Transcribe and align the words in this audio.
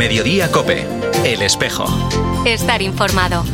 Mediodía 0.00 0.50
Cope, 0.50 0.86
El 1.26 1.42
Espejo. 1.42 1.84
Estar 2.46 2.80
informado. 2.80 3.44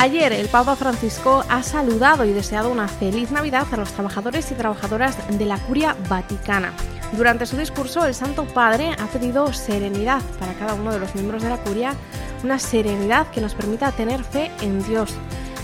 Ayer 0.00 0.32
el 0.32 0.48
Papa 0.48 0.74
Francisco 0.74 1.44
ha 1.48 1.62
saludado 1.62 2.24
y 2.24 2.32
deseado 2.32 2.68
una 2.68 2.88
feliz 2.88 3.30
Navidad 3.30 3.68
a 3.70 3.76
los 3.76 3.92
trabajadores 3.92 4.50
y 4.50 4.54
trabajadoras 4.56 5.16
de 5.38 5.46
la 5.46 5.58
Curia 5.58 5.96
Vaticana. 6.08 6.72
Durante 7.12 7.46
su 7.46 7.56
discurso, 7.56 8.04
el 8.06 8.14
Santo 8.14 8.44
Padre 8.44 8.90
ha 8.98 9.06
pedido 9.06 9.52
serenidad 9.52 10.20
para 10.40 10.54
cada 10.54 10.74
uno 10.74 10.92
de 10.92 10.98
los 10.98 11.14
miembros 11.14 11.44
de 11.44 11.50
la 11.50 11.58
Curia, 11.58 11.94
una 12.42 12.58
serenidad 12.58 13.28
que 13.28 13.40
nos 13.40 13.54
permita 13.54 13.92
tener 13.92 14.24
fe 14.24 14.50
en 14.62 14.82
Dios, 14.82 15.14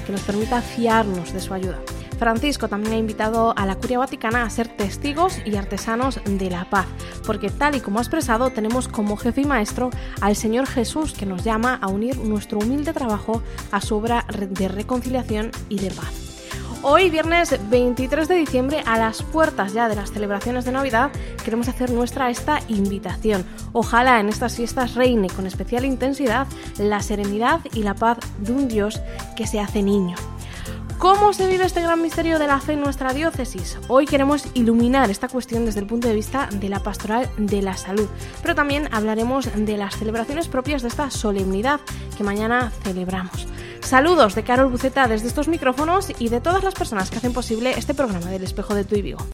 que 0.06 0.12
nos 0.12 0.20
permita 0.20 0.62
fiarnos 0.62 1.32
de 1.32 1.40
su 1.40 1.52
ayuda. 1.52 1.80
Francisco 2.22 2.68
también 2.68 2.94
ha 2.94 2.98
invitado 2.98 3.52
a 3.56 3.66
la 3.66 3.74
Curia 3.74 3.98
Vaticana 3.98 4.44
a 4.44 4.50
ser 4.50 4.68
testigos 4.68 5.38
y 5.44 5.56
artesanos 5.56 6.20
de 6.24 6.50
la 6.50 6.70
paz, 6.70 6.86
porque 7.26 7.50
tal 7.50 7.74
y 7.74 7.80
como 7.80 7.98
ha 7.98 8.02
expresado, 8.02 8.50
tenemos 8.50 8.86
como 8.86 9.16
jefe 9.16 9.40
y 9.40 9.44
maestro 9.44 9.90
al 10.20 10.36
Señor 10.36 10.68
Jesús 10.68 11.14
que 11.14 11.26
nos 11.26 11.42
llama 11.42 11.80
a 11.82 11.88
unir 11.88 12.18
nuestro 12.18 12.60
humilde 12.60 12.92
trabajo 12.92 13.42
a 13.72 13.80
su 13.80 13.96
obra 13.96 14.24
de 14.38 14.68
reconciliación 14.68 15.50
y 15.68 15.80
de 15.80 15.90
paz. 15.90 16.12
Hoy, 16.82 17.10
viernes 17.10 17.58
23 17.70 18.28
de 18.28 18.36
diciembre, 18.36 18.84
a 18.86 18.98
las 18.98 19.24
puertas 19.24 19.72
ya 19.72 19.88
de 19.88 19.96
las 19.96 20.12
celebraciones 20.12 20.64
de 20.64 20.70
Navidad, 20.70 21.10
queremos 21.44 21.68
hacer 21.68 21.90
nuestra 21.90 22.30
esta 22.30 22.60
invitación. 22.68 23.44
Ojalá 23.72 24.20
en 24.20 24.28
estas 24.28 24.54
fiestas 24.54 24.94
reine 24.94 25.26
con 25.28 25.48
especial 25.48 25.84
intensidad 25.84 26.46
la 26.78 27.00
serenidad 27.00 27.62
y 27.74 27.82
la 27.82 27.94
paz 27.94 28.18
de 28.38 28.52
un 28.52 28.68
Dios 28.68 29.00
que 29.36 29.48
se 29.48 29.58
hace 29.58 29.82
niño. 29.82 30.14
¿Cómo 31.02 31.32
se 31.32 31.48
vive 31.48 31.64
este 31.64 31.82
gran 31.82 32.00
misterio 32.00 32.38
de 32.38 32.46
la 32.46 32.60
fe 32.60 32.74
en 32.74 32.80
nuestra 32.80 33.12
diócesis? 33.12 33.76
Hoy 33.88 34.06
queremos 34.06 34.46
iluminar 34.54 35.10
esta 35.10 35.26
cuestión 35.26 35.64
desde 35.64 35.80
el 35.80 35.86
punto 35.88 36.06
de 36.06 36.14
vista 36.14 36.48
de 36.52 36.68
la 36.68 36.78
pastoral 36.78 37.28
de 37.36 37.60
la 37.60 37.76
salud, 37.76 38.08
pero 38.40 38.54
también 38.54 38.88
hablaremos 38.92 39.48
de 39.52 39.76
las 39.76 39.96
celebraciones 39.96 40.46
propias 40.46 40.80
de 40.82 40.86
esta 40.86 41.10
solemnidad 41.10 41.80
que 42.16 42.22
mañana 42.22 42.70
celebramos. 42.84 43.48
Saludos 43.80 44.36
de 44.36 44.44
Carol 44.44 44.70
Buceta 44.70 45.08
desde 45.08 45.26
estos 45.26 45.48
micrófonos 45.48 46.06
y 46.20 46.28
de 46.28 46.40
todas 46.40 46.62
las 46.62 46.74
personas 46.74 47.10
que 47.10 47.16
hacen 47.16 47.32
posible 47.32 47.72
este 47.76 47.94
programa 47.94 48.30
del 48.30 48.44
espejo 48.44 48.76
de 48.76 48.84
tu 48.84 48.94
y 48.94 49.02
Vigo. 49.02 49.26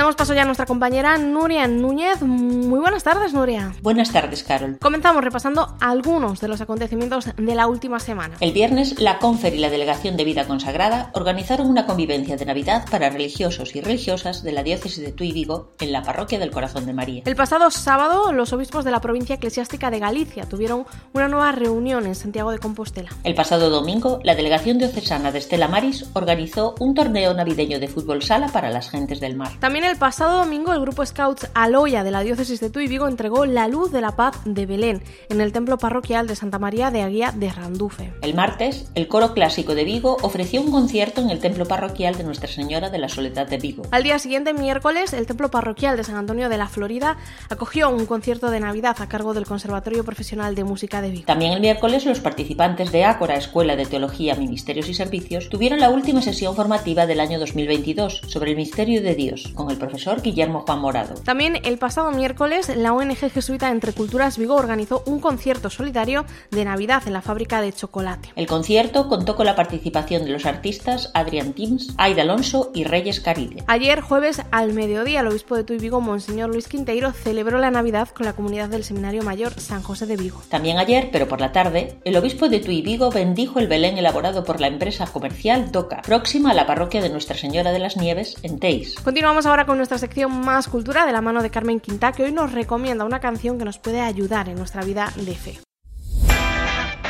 Damos 0.00 0.16
paso 0.16 0.32
ya 0.32 0.40
a 0.40 0.44
nuestra 0.46 0.64
compañera 0.64 1.18
Nuria 1.18 1.68
Núñez. 1.68 2.22
Muy 2.22 2.80
buenas 2.80 3.04
tardes, 3.04 3.34
Nuria. 3.34 3.74
Buenas 3.82 4.10
tardes, 4.10 4.42
Carol. 4.42 4.78
Comenzamos 4.80 5.22
repasando 5.22 5.76
algunos 5.78 6.40
de 6.40 6.48
los 6.48 6.62
acontecimientos 6.62 7.28
de 7.36 7.54
la 7.54 7.66
última 7.66 8.00
semana. 8.00 8.34
El 8.40 8.52
viernes, 8.52 8.98
la 8.98 9.18
Confer 9.18 9.54
y 9.54 9.58
la 9.58 9.68
Delegación 9.68 10.16
de 10.16 10.24
Vida 10.24 10.46
Consagrada 10.46 11.10
organizaron 11.12 11.68
una 11.68 11.84
convivencia 11.84 12.38
de 12.38 12.46
Navidad 12.46 12.86
para 12.90 13.10
religiosos 13.10 13.76
y 13.76 13.82
religiosas 13.82 14.42
de 14.42 14.52
la 14.52 14.62
diócesis 14.62 15.04
de 15.04 15.12
Tuy 15.12 15.32
Vigo 15.32 15.72
en 15.78 15.92
la 15.92 16.02
parroquia 16.02 16.38
del 16.38 16.50
Corazón 16.50 16.86
de 16.86 16.94
María. 16.94 17.22
El 17.26 17.36
pasado 17.36 17.70
sábado, 17.70 18.32
los 18.32 18.54
obispos 18.54 18.86
de 18.86 18.92
la 18.92 19.02
provincia 19.02 19.34
eclesiástica 19.34 19.90
de 19.90 19.98
Galicia 19.98 20.46
tuvieron 20.48 20.86
una 21.12 21.28
nueva 21.28 21.52
reunión 21.52 22.06
en 22.06 22.14
Santiago 22.14 22.52
de 22.52 22.58
Compostela. 22.58 23.10
El 23.22 23.34
pasado 23.34 23.68
domingo, 23.68 24.18
la 24.24 24.34
Delegación 24.34 24.78
Diocesana 24.78 25.30
de 25.30 25.40
Estela 25.40 25.68
Maris 25.68 26.06
organizó 26.14 26.74
un 26.80 26.94
torneo 26.94 27.34
navideño 27.34 27.78
de 27.78 27.88
fútbol 27.88 28.22
sala 28.22 28.48
para 28.48 28.70
las 28.70 28.88
gentes 28.88 29.20
del 29.20 29.36
mar. 29.36 29.50
También 29.60 29.89
el 29.89 29.89
pasado 29.98 30.38
domingo, 30.38 30.72
el 30.72 30.80
grupo 30.80 31.04
Scouts 31.04 31.48
Aloya 31.54 32.04
de 32.04 32.10
la 32.10 32.20
diócesis 32.20 32.60
de 32.60 32.70
Tuy 32.70 32.86
Vigo 32.86 33.08
entregó 33.08 33.46
la 33.46 33.66
luz 33.66 33.90
de 33.90 34.00
la 34.00 34.16
paz 34.16 34.38
de 34.44 34.66
Belén 34.66 35.02
en 35.28 35.40
el 35.40 35.52
templo 35.52 35.78
parroquial 35.78 36.26
de 36.26 36.36
Santa 36.36 36.58
María 36.58 36.90
de 36.90 37.02
Aguía 37.02 37.32
de 37.32 37.50
Randufe. 37.50 38.12
El 38.22 38.34
martes, 38.34 38.90
el 38.94 39.08
coro 39.08 39.32
clásico 39.32 39.74
de 39.74 39.84
Vigo 39.84 40.16
ofreció 40.22 40.60
un 40.60 40.70
concierto 40.70 41.20
en 41.20 41.30
el 41.30 41.40
templo 41.40 41.66
parroquial 41.66 42.16
de 42.16 42.24
Nuestra 42.24 42.48
Señora 42.48 42.90
de 42.90 42.98
la 42.98 43.08
Soledad 43.08 43.48
de 43.48 43.56
Vigo. 43.56 43.84
Al 43.90 44.02
día 44.02 44.18
siguiente, 44.18 44.52
miércoles, 44.52 45.12
el 45.12 45.26
templo 45.26 45.50
parroquial 45.50 45.96
de 45.96 46.04
San 46.04 46.16
Antonio 46.16 46.48
de 46.48 46.58
la 46.58 46.68
Florida 46.68 47.16
acogió 47.48 47.88
un 47.90 48.06
concierto 48.06 48.50
de 48.50 48.60
Navidad 48.60 48.96
a 49.00 49.08
cargo 49.08 49.34
del 49.34 49.46
Conservatorio 49.46 50.04
Profesional 50.04 50.54
de 50.54 50.64
Música 50.64 51.00
de 51.00 51.10
Vigo. 51.10 51.26
También 51.26 51.52
el 51.52 51.60
miércoles, 51.60 52.04
los 52.04 52.20
participantes 52.20 52.92
de 52.92 53.04
Ácora 53.04 53.36
Escuela 53.36 53.76
de 53.76 53.86
Teología, 53.86 54.34
Ministerios 54.34 54.88
y 54.88 54.94
Servicios 54.94 55.48
tuvieron 55.48 55.80
la 55.80 55.90
última 55.90 56.22
sesión 56.22 56.54
formativa 56.54 57.06
del 57.06 57.20
año 57.20 57.38
2022 57.38 58.22
sobre 58.26 58.50
el 58.50 58.56
misterio 58.56 59.02
de 59.02 59.14
Dios 59.14 59.50
con 59.54 59.69
el 59.70 59.78
profesor 59.78 60.22
Guillermo 60.22 60.64
Juan 60.66 60.80
Morado. 60.80 61.14
También 61.24 61.58
el 61.64 61.78
pasado 61.78 62.10
miércoles, 62.10 62.74
la 62.76 62.92
ONG 62.92 63.30
jesuita 63.30 63.70
Entre 63.70 63.92
Culturas 63.92 64.38
Vigo 64.38 64.54
organizó 64.54 65.02
un 65.06 65.20
concierto 65.20 65.70
solidario 65.70 66.24
de 66.50 66.64
Navidad 66.64 67.02
en 67.06 67.12
la 67.12 67.22
fábrica 67.22 67.60
de 67.60 67.72
chocolate. 67.72 68.30
El 68.36 68.46
concierto 68.46 69.08
contó 69.08 69.36
con 69.36 69.46
la 69.46 69.56
participación 69.56 70.24
de 70.24 70.30
los 70.30 70.46
artistas 70.46 71.10
Adrián 71.14 71.52
Tims, 71.52 71.94
Aida 71.96 72.22
Alonso 72.22 72.70
y 72.74 72.84
Reyes 72.84 73.20
Carille. 73.20 73.62
Ayer, 73.66 74.00
jueves, 74.00 74.42
al 74.50 74.72
mediodía, 74.72 75.20
el 75.20 75.28
obispo 75.28 75.56
de 75.56 75.64
Tuy 75.64 75.78
Vigo, 75.78 76.00
Monseñor 76.00 76.50
Luis 76.50 76.68
Quinteiro, 76.68 77.12
celebró 77.12 77.58
la 77.58 77.70
Navidad 77.70 78.08
con 78.08 78.26
la 78.26 78.32
comunidad 78.32 78.68
del 78.68 78.84
Seminario 78.84 79.22
Mayor 79.22 79.52
San 79.58 79.82
José 79.82 80.06
de 80.06 80.16
Vigo. 80.16 80.42
También 80.48 80.78
ayer, 80.78 81.10
pero 81.12 81.28
por 81.28 81.40
la 81.40 81.52
tarde, 81.52 81.98
el 82.04 82.16
obispo 82.16 82.48
de 82.48 82.60
Tuy 82.60 82.82
Vigo 82.82 83.10
bendijo 83.10 83.58
el 83.58 83.68
Belén 83.68 83.98
elaborado 83.98 84.44
por 84.44 84.60
la 84.60 84.66
empresa 84.66 85.06
comercial 85.06 85.70
DOCA, 85.70 86.02
próxima 86.02 86.50
a 86.50 86.54
la 86.54 86.66
parroquia 86.66 87.00
de 87.00 87.10
Nuestra 87.10 87.36
Señora 87.36 87.72
de 87.72 87.78
las 87.78 87.96
Nieves, 87.96 88.36
en 88.42 88.58
Teis. 88.58 88.94
Continuamos 88.96 89.46
ahora 89.46 89.59
con 89.64 89.76
nuestra 89.76 89.98
sección 89.98 90.40
Más 90.40 90.68
Cultura 90.68 91.06
de 91.06 91.12
la 91.12 91.20
mano 91.20 91.42
de 91.42 91.50
Carmen 91.50 91.80
Quinta, 91.80 92.12
que 92.12 92.24
hoy 92.24 92.32
nos 92.32 92.52
recomienda 92.52 93.04
una 93.04 93.20
canción 93.20 93.58
que 93.58 93.64
nos 93.64 93.78
puede 93.78 94.00
ayudar 94.00 94.48
en 94.48 94.56
nuestra 94.56 94.82
vida 94.82 95.12
de 95.16 95.34
fe. 95.34 95.58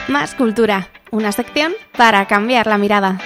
Más 0.09 0.35
Cultura, 0.35 0.89
una 1.11 1.33
sección 1.33 1.73
para 1.97 2.27
cambiar 2.27 2.67
la 2.67 2.79
mirada. 2.79 3.21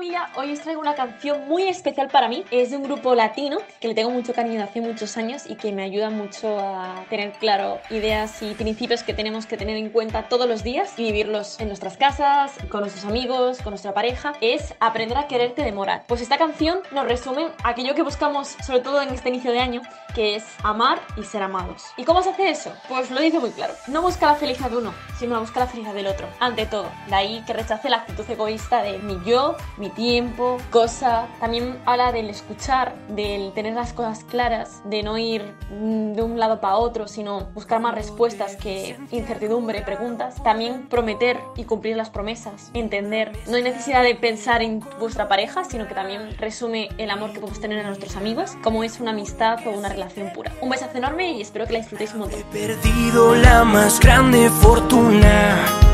Familia, 0.00 0.30
hoy 0.34 0.50
os 0.50 0.60
traigo 0.60 0.80
una 0.80 0.94
canción 0.94 1.46
muy 1.46 1.64
especial 1.64 2.08
para 2.08 2.26
mí. 2.26 2.42
Es 2.50 2.70
de 2.70 2.78
un 2.78 2.84
grupo 2.84 3.14
latino 3.14 3.58
que 3.80 3.88
le 3.88 3.94
tengo 3.94 4.08
mucho 4.08 4.32
cariño 4.32 4.54
de 4.54 4.62
hace 4.62 4.80
muchos 4.80 5.18
años 5.18 5.42
y 5.46 5.56
que 5.56 5.72
me 5.72 5.82
ayuda 5.82 6.08
mucho 6.08 6.58
a 6.58 7.04
tener 7.10 7.32
claro 7.32 7.78
ideas 7.90 8.40
y 8.40 8.54
principios 8.54 9.02
que 9.02 9.12
tenemos 9.12 9.44
que 9.44 9.58
tener 9.58 9.76
en 9.76 9.90
cuenta 9.90 10.26
todos 10.26 10.48
los 10.48 10.62
días 10.62 10.94
y 10.96 11.02
vivirlos 11.02 11.60
en 11.60 11.68
nuestras 11.68 11.98
casas, 11.98 12.52
con 12.70 12.80
nuestros 12.80 13.04
amigos, 13.04 13.58
con 13.60 13.72
nuestra 13.72 13.92
pareja. 13.92 14.32
Es 14.40 14.72
Aprender 14.80 15.18
a 15.18 15.28
quererte 15.28 15.62
de 15.62 15.70
Morat. 15.70 16.06
Pues 16.06 16.22
esta 16.22 16.38
canción 16.38 16.80
nos 16.92 17.04
resume 17.04 17.48
aquello 17.62 17.94
que 17.94 18.00
buscamos, 18.02 18.56
sobre 18.64 18.80
todo 18.80 19.02
en 19.02 19.10
este 19.10 19.28
inicio 19.28 19.52
de 19.52 19.60
año, 19.60 19.82
que 20.14 20.34
es 20.34 20.44
amar 20.62 20.98
y 21.18 21.24
ser 21.24 21.42
amados. 21.42 21.84
¿Y 21.98 22.04
cómo 22.04 22.22
se 22.22 22.30
hace 22.30 22.48
eso? 22.48 22.72
Pues 22.88 23.10
lo 23.10 23.20
dice 23.20 23.38
muy 23.38 23.50
claro. 23.50 23.74
No 23.86 24.00
busca 24.00 24.24
la 24.24 24.36
felicidad 24.36 24.70
de 24.70 24.78
uno, 24.78 24.94
sino 25.18 25.38
busca 25.38 25.60
la 25.60 25.66
felicidad 25.66 25.94
del 25.94 26.06
otro. 26.06 26.26
Ante 26.40 26.64
todo, 26.64 26.90
de 27.08 27.14
ahí 27.14 27.44
que 27.46 27.52
rechace 27.52 27.90
la 27.90 27.98
actitud 27.98 28.24
egoísta 28.30 28.82
de 28.82 28.96
mi 28.98 29.20
yo, 29.26 29.56
mi 29.76 29.89
tiempo, 29.90 30.58
cosa. 30.70 31.26
También 31.40 31.78
habla 31.86 32.12
del 32.12 32.30
escuchar, 32.30 32.94
del 33.08 33.52
tener 33.52 33.74
las 33.74 33.92
cosas 33.92 34.24
claras, 34.24 34.82
de 34.84 35.02
no 35.02 35.18
ir 35.18 35.54
de 35.70 36.22
un 36.22 36.38
lado 36.38 36.60
para 36.60 36.76
otro, 36.76 37.08
sino 37.08 37.46
buscar 37.54 37.80
más 37.80 37.94
respuestas 37.94 38.56
que 38.56 38.96
incertidumbre, 39.10 39.82
preguntas. 39.82 40.42
También 40.42 40.88
prometer 40.88 41.38
y 41.56 41.64
cumplir 41.64 41.96
las 41.96 42.10
promesas, 42.10 42.70
entender. 42.74 43.32
No 43.48 43.56
hay 43.56 43.62
necesidad 43.62 44.02
de 44.02 44.14
pensar 44.14 44.62
en 44.62 44.80
vuestra 44.98 45.28
pareja, 45.28 45.64
sino 45.64 45.86
que 45.86 45.94
también 45.94 46.36
resume 46.38 46.88
el 46.98 47.10
amor 47.10 47.32
que 47.32 47.40
podemos 47.40 47.60
tener 47.60 47.84
a 47.84 47.88
nuestros 47.88 48.16
amigos, 48.16 48.56
como 48.62 48.84
es 48.84 49.00
una 49.00 49.10
amistad 49.10 49.58
o 49.66 49.70
una 49.70 49.88
relación 49.88 50.32
pura. 50.32 50.52
Un 50.60 50.70
besazo 50.70 50.98
enorme 50.98 51.32
y 51.32 51.40
espero 51.40 51.66
que 51.66 51.74
la 51.74 51.78
disfrutéis 51.80 52.12
un 52.14 52.20
montón. 52.20 52.40
He 52.40 52.44
perdido 52.44 53.34
la 53.34 53.64
más 53.64 54.00
grande 54.00 54.48
fortuna. 54.50 55.89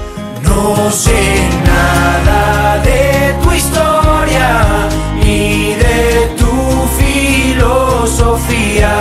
No 0.57 0.91
sé 0.91 1.51
nada 1.67 2.79
de 2.79 3.35
tu 3.43 3.53
historia 3.53 4.89
ni 5.23 5.75
de 5.75 6.35
tu 6.39 6.55
filosofía. 7.53 8.95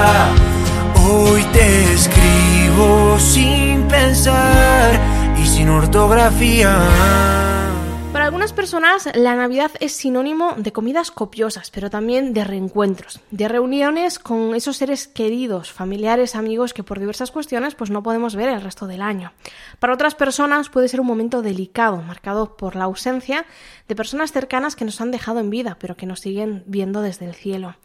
Hoy 1.07 1.41
te 1.53 1.93
escribo 1.93 3.17
sin 3.19 3.83
pensar 3.87 4.99
y 5.41 5.47
sin 5.47 5.69
ortografía. 5.69 6.73
Algunas 8.35 8.51
personas, 8.51 9.09
la 9.15 9.33
Navidad 9.33 9.71
es 9.79 9.93
sinónimo 9.93 10.55
de 10.57 10.73
comidas 10.73 11.09
copiosas, 11.09 11.71
pero 11.71 11.89
también 11.89 12.33
de 12.33 12.43
reencuentros, 12.43 13.21
de 13.31 13.47
reuniones 13.47 14.19
con 14.19 14.55
esos 14.55 14.75
seres 14.75 15.07
queridos, 15.07 15.71
familiares, 15.71 16.35
amigos 16.35 16.73
que 16.73 16.83
por 16.83 16.99
diversas 16.99 17.31
cuestiones 17.31 17.75
pues 17.75 17.91
no 17.91 18.03
podemos 18.03 18.35
ver 18.35 18.49
el 18.49 18.59
resto 18.59 18.87
del 18.87 19.01
año. 19.01 19.31
Para 19.79 19.93
otras 19.93 20.15
personas 20.15 20.67
puede 20.67 20.89
ser 20.89 20.99
un 20.99 21.07
momento 21.07 21.41
delicado, 21.41 22.01
marcado 22.01 22.57
por 22.57 22.75
la 22.75 22.83
ausencia 22.83 23.45
de 23.87 23.95
personas 23.95 24.33
cercanas 24.33 24.75
que 24.75 24.83
nos 24.83 24.99
han 24.99 25.11
dejado 25.11 25.39
en 25.39 25.49
vida, 25.49 25.77
pero 25.79 25.95
que 25.95 26.05
nos 26.05 26.19
siguen 26.19 26.65
viendo 26.67 26.99
desde 26.99 27.27
el 27.27 27.35
cielo. 27.35 27.77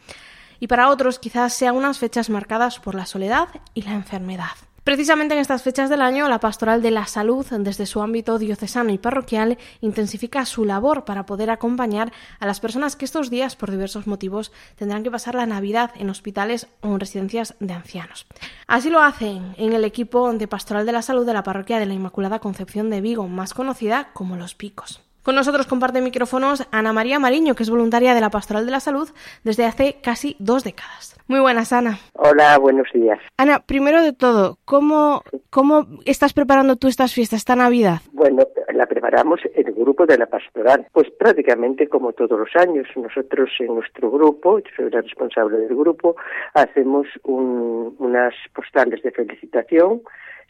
Y 0.59 0.67
para 0.67 0.89
otros 0.89 1.17
quizás 1.17 1.53
sean 1.53 1.77
unas 1.77 1.97
fechas 1.97 2.29
marcadas 2.29 2.77
por 2.77 2.93
la 2.93 3.05
soledad 3.05 3.47
y 3.73 3.83
la 3.83 3.93
enfermedad. 3.93 4.57
Precisamente 4.83 5.35
en 5.35 5.39
estas 5.39 5.61
fechas 5.61 5.91
del 5.91 6.01
año, 6.01 6.27
la 6.27 6.39
Pastoral 6.39 6.81
de 6.81 6.89
la 6.89 7.05
Salud, 7.05 7.45
desde 7.45 7.85
su 7.85 8.01
ámbito 8.01 8.39
diocesano 8.39 8.91
y 8.91 8.97
parroquial, 8.97 9.59
intensifica 9.79 10.43
su 10.47 10.65
labor 10.65 11.05
para 11.05 11.27
poder 11.27 11.51
acompañar 11.51 12.11
a 12.39 12.47
las 12.47 12.59
personas 12.59 12.95
que 12.95 13.05
estos 13.05 13.29
días, 13.29 13.55
por 13.55 13.69
diversos 13.69 14.07
motivos, 14.07 14.51
tendrán 14.75 15.03
que 15.03 15.11
pasar 15.11 15.35
la 15.35 15.45
Navidad 15.45 15.91
en 15.97 16.09
hospitales 16.09 16.67
o 16.81 16.87
en 16.87 16.99
residencias 16.99 17.53
de 17.59 17.73
ancianos. 17.73 18.25
Así 18.65 18.89
lo 18.89 19.01
hacen 19.01 19.53
en 19.57 19.73
el 19.73 19.85
equipo 19.85 20.33
de 20.33 20.47
Pastoral 20.47 20.87
de 20.87 20.93
la 20.93 21.03
Salud 21.03 21.27
de 21.27 21.33
la 21.33 21.43
Parroquia 21.43 21.77
de 21.77 21.85
la 21.85 21.93
Inmaculada 21.93 22.39
Concepción 22.39 22.89
de 22.89 23.01
Vigo, 23.01 23.27
más 23.27 23.53
conocida 23.53 24.09
como 24.13 24.35
Los 24.35 24.55
Picos. 24.55 25.10
Con 25.23 25.35
nosotros 25.35 25.67
comparte 25.67 26.01
micrófonos 26.01 26.67
Ana 26.71 26.93
María 26.93 27.19
Mariño, 27.19 27.53
que 27.53 27.61
es 27.61 27.69
voluntaria 27.69 28.15
de 28.15 28.21
la 28.21 28.31
Pastoral 28.31 28.65
de 28.65 28.71
la 28.71 28.79
Salud 28.79 29.07
desde 29.43 29.65
hace 29.65 29.97
casi 30.01 30.35
dos 30.39 30.63
décadas. 30.63 31.15
Muy 31.27 31.39
buenas, 31.39 31.71
Ana. 31.71 31.99
Hola, 32.13 32.57
buenos 32.57 32.87
días. 32.91 33.19
Ana, 33.37 33.59
primero 33.59 34.01
de 34.01 34.13
todo, 34.13 34.57
¿cómo, 34.65 35.21
cómo 35.51 35.85
estás 36.05 36.33
preparando 36.33 36.75
tú 36.75 36.87
estas 36.87 37.13
fiestas, 37.13 37.37
esta 37.37 37.55
Navidad? 37.55 37.99
Bueno, 38.11 38.47
la 38.73 38.87
preparamos 38.87 39.39
el 39.53 39.71
grupo 39.73 40.07
de 40.07 40.17
la 40.17 40.25
Pastoral, 40.25 40.87
pues 40.91 41.11
prácticamente 41.11 41.87
como 41.87 42.13
todos 42.13 42.39
los 42.39 42.55
años. 42.55 42.87
Nosotros 42.95 43.49
en 43.59 43.75
nuestro 43.75 44.09
grupo, 44.09 44.57
yo 44.57 44.65
soy 44.75 44.89
la 44.89 45.01
responsable 45.01 45.57
del 45.57 45.75
grupo, 45.75 46.15
hacemos 46.55 47.05
unas 47.23 48.33
postales 48.55 49.03
de 49.03 49.11
felicitación 49.11 50.01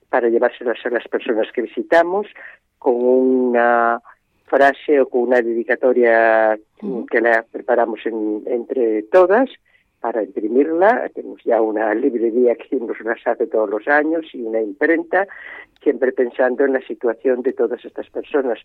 para 0.09 0.29
llevárselas 0.29 0.77
a 0.85 0.89
las 0.89 1.07
personas 1.09 1.47
que 1.53 1.63
visitamos 1.63 2.27
con 2.79 2.95
una 2.95 4.01
frase 4.51 5.00
o 5.00 5.07
con 5.07 5.21
una 5.21 5.42
dedicatoria 5.42 6.59
que 7.09 7.21
la 7.21 7.45
preparamos 7.50 8.01
entre 8.06 9.03
todas 9.03 9.50
para 10.01 10.24
imprimirla. 10.24 11.09
Tenemos 11.15 11.42
ya 11.45 11.62
una 11.62 11.94
librería 11.94 12.56
que 12.56 12.75
nos 12.75 13.00
las 13.00 13.25
hace 13.25 13.48
todos 13.48 13.69
los 13.69 13.88
años 13.88 14.25
y 14.33 14.42
una 14.42 14.59
imprenta, 14.59 15.25
siempre 15.81 16.12
pensando 16.12 16.65
en 16.65 16.74
la 16.74 16.81
situación 16.81 17.42
de 17.44 17.53
todas 17.53 17.83
estas 17.86 18.09
personas, 18.09 18.59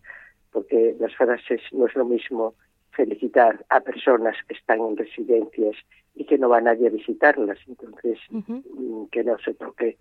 porque 0.50 0.96
las 0.98 1.14
frases 1.14 1.60
no 1.70 1.86
es 1.86 1.94
lo 1.94 2.04
mismo 2.04 2.54
felicitar 2.90 3.64
a 3.68 3.80
personas 3.80 4.36
que 4.48 4.54
están 4.54 4.80
en 4.80 4.96
residencias 4.96 5.76
y 6.16 6.24
que 6.24 6.38
no 6.38 6.48
va 6.48 6.60
nadie 6.60 6.88
a 6.88 6.90
visitarlas, 6.90 7.58
entonces 7.68 8.18
mm, 8.30 9.04
que 9.12 9.22
no 9.22 9.38
se 9.38 9.54
toque 9.54 9.98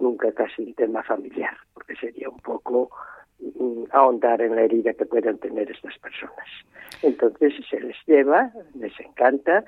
nunca 0.00 0.32
casi 0.32 0.62
un 0.62 0.74
tema 0.74 1.02
familiar, 1.02 1.56
porque 1.74 1.94
sería 1.96 2.28
un 2.28 2.38
poco 2.38 2.90
ahondar 3.92 4.42
en 4.42 4.56
la 4.56 4.62
herida 4.62 4.94
que 4.94 5.06
puedan 5.06 5.38
tener 5.38 5.70
estas 5.70 5.96
personas. 5.98 6.46
Entonces 7.02 7.54
se 7.68 7.80
les 7.80 7.96
lleva, 8.06 8.52
les 8.74 8.98
encanta 9.00 9.64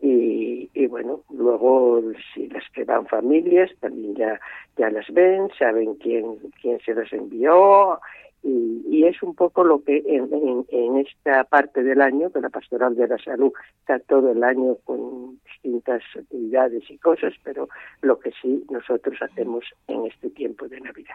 y, 0.00 0.70
y, 0.74 0.86
bueno, 0.86 1.22
luego 1.30 2.00
si 2.32 2.48
las 2.48 2.64
que 2.72 2.84
van 2.84 3.06
familias 3.06 3.70
también 3.80 4.14
ya, 4.14 4.40
ya 4.76 4.90
las 4.90 5.08
ven, 5.10 5.48
saben 5.58 5.96
quién, 5.96 6.38
quién 6.60 6.78
se 6.80 6.94
las 6.94 7.12
envió 7.12 7.98
y, 8.42 8.84
y 8.88 9.04
es 9.04 9.20
un 9.22 9.34
poco 9.34 9.64
lo 9.64 9.82
que 9.82 10.02
en, 10.06 10.64
en, 10.68 10.96
esta 10.98 11.42
parte 11.44 11.82
del 11.82 12.00
año, 12.00 12.30
que 12.30 12.40
la 12.40 12.48
Pastoral 12.48 12.94
de 12.94 13.08
la 13.08 13.18
Salud 13.18 13.52
está 13.80 13.98
todo 13.98 14.30
el 14.30 14.44
año 14.44 14.76
con 14.84 15.40
distintas 15.44 16.02
actividades 16.16 16.88
y 16.88 16.98
cosas, 16.98 17.34
pero 17.42 17.68
lo 18.02 18.18
que 18.20 18.30
sí 18.40 18.64
nosotros 18.70 19.20
hacemos 19.20 19.64
en 19.88 20.06
este 20.06 20.30
tiempo 20.30 20.68
de 20.68 20.80
Navidad. 20.80 21.14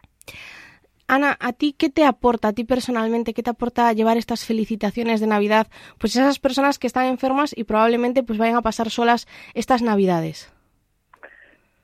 Ana, 1.08 1.38
¿a 1.40 1.54
ti 1.54 1.74
qué 1.78 1.90
te 1.90 2.06
aporta, 2.06 2.50
a 2.50 2.54
ti 2.54 2.64
personalmente, 2.64 3.34
qué 3.34 3.44
te 3.44 3.50
aporta 3.50 3.92
llevar 3.94 4.18
estas 4.18 4.46
felicitaciones 4.46 5.20
de 5.20 5.28
Navidad? 5.28 5.68
Pues 6.00 6.16
esas 6.16 6.40
personas 6.40 6.80
que 6.80 6.88
están 6.88 7.06
enfermas 7.06 7.56
y 7.56 7.66
probablemente 7.66 8.24
pues 8.24 8.40
vayan 8.40 8.56
a 8.56 8.62
pasar 8.62 8.90
solas 8.90 9.28
estas 9.54 9.82
Navidades. 9.82 10.52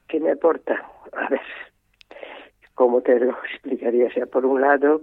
¿Qué 0.07 0.19
me 0.19 0.31
aporta? 0.31 0.73
A 1.13 1.29
ver, 1.29 1.41
¿cómo 2.73 3.01
te 3.01 3.19
lo 3.19 3.37
explicaría? 3.51 4.07
O 4.07 4.11
sea, 4.11 4.25
por 4.25 4.45
un 4.45 4.61
lado, 4.61 5.01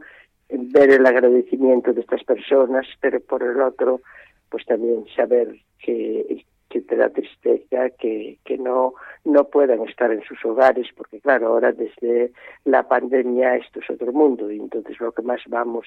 ver 0.49 0.91
el 0.91 1.07
agradecimiento 1.07 1.93
de 1.93 2.01
estas 2.01 2.25
personas, 2.25 2.87
pero 3.01 3.21
por 3.21 3.43
el 3.43 3.61
otro, 3.61 4.01
pues 4.49 4.65
también 4.67 5.05
saber 5.15 5.57
que 5.79 6.45
que 6.69 6.81
te 6.81 6.97
da 6.97 7.11
tristeza 7.11 7.91
que, 7.91 8.39
que 8.45 8.59
no, 8.59 8.95
no 9.25 9.45
puedan 9.45 9.83
estar 9.89 10.11
en 10.11 10.23
sus 10.25 10.45
hogares, 10.45 10.89
porque 10.97 11.21
claro, 11.21 11.49
ahora 11.49 11.73
desde 11.73 12.33
la 12.65 12.87
pandemia 12.89 13.57
esto 13.57 13.81
es 13.81 13.91
otro 13.91 14.13
mundo, 14.13 14.51
y 14.51 14.59
entonces 14.59 14.99
lo 15.01 15.13
que 15.13 15.23
más 15.23 15.41
vamos 15.49 15.87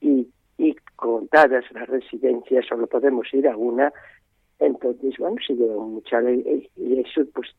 y, 0.00 0.28
y 0.58 0.74
contadas 0.96 1.64
las 1.72 1.88
residencias 1.88 2.66
solo 2.66 2.86
podemos 2.86 3.32
ir 3.32 3.48
a 3.48 3.56
una, 3.56 3.92
entonces 4.58 5.14
bueno, 5.18 5.36
se 5.46 5.54
lleva 5.54 5.76
mucha 5.76 6.20
y 6.22 7.00
eso 7.00 7.22
pues 7.32 7.54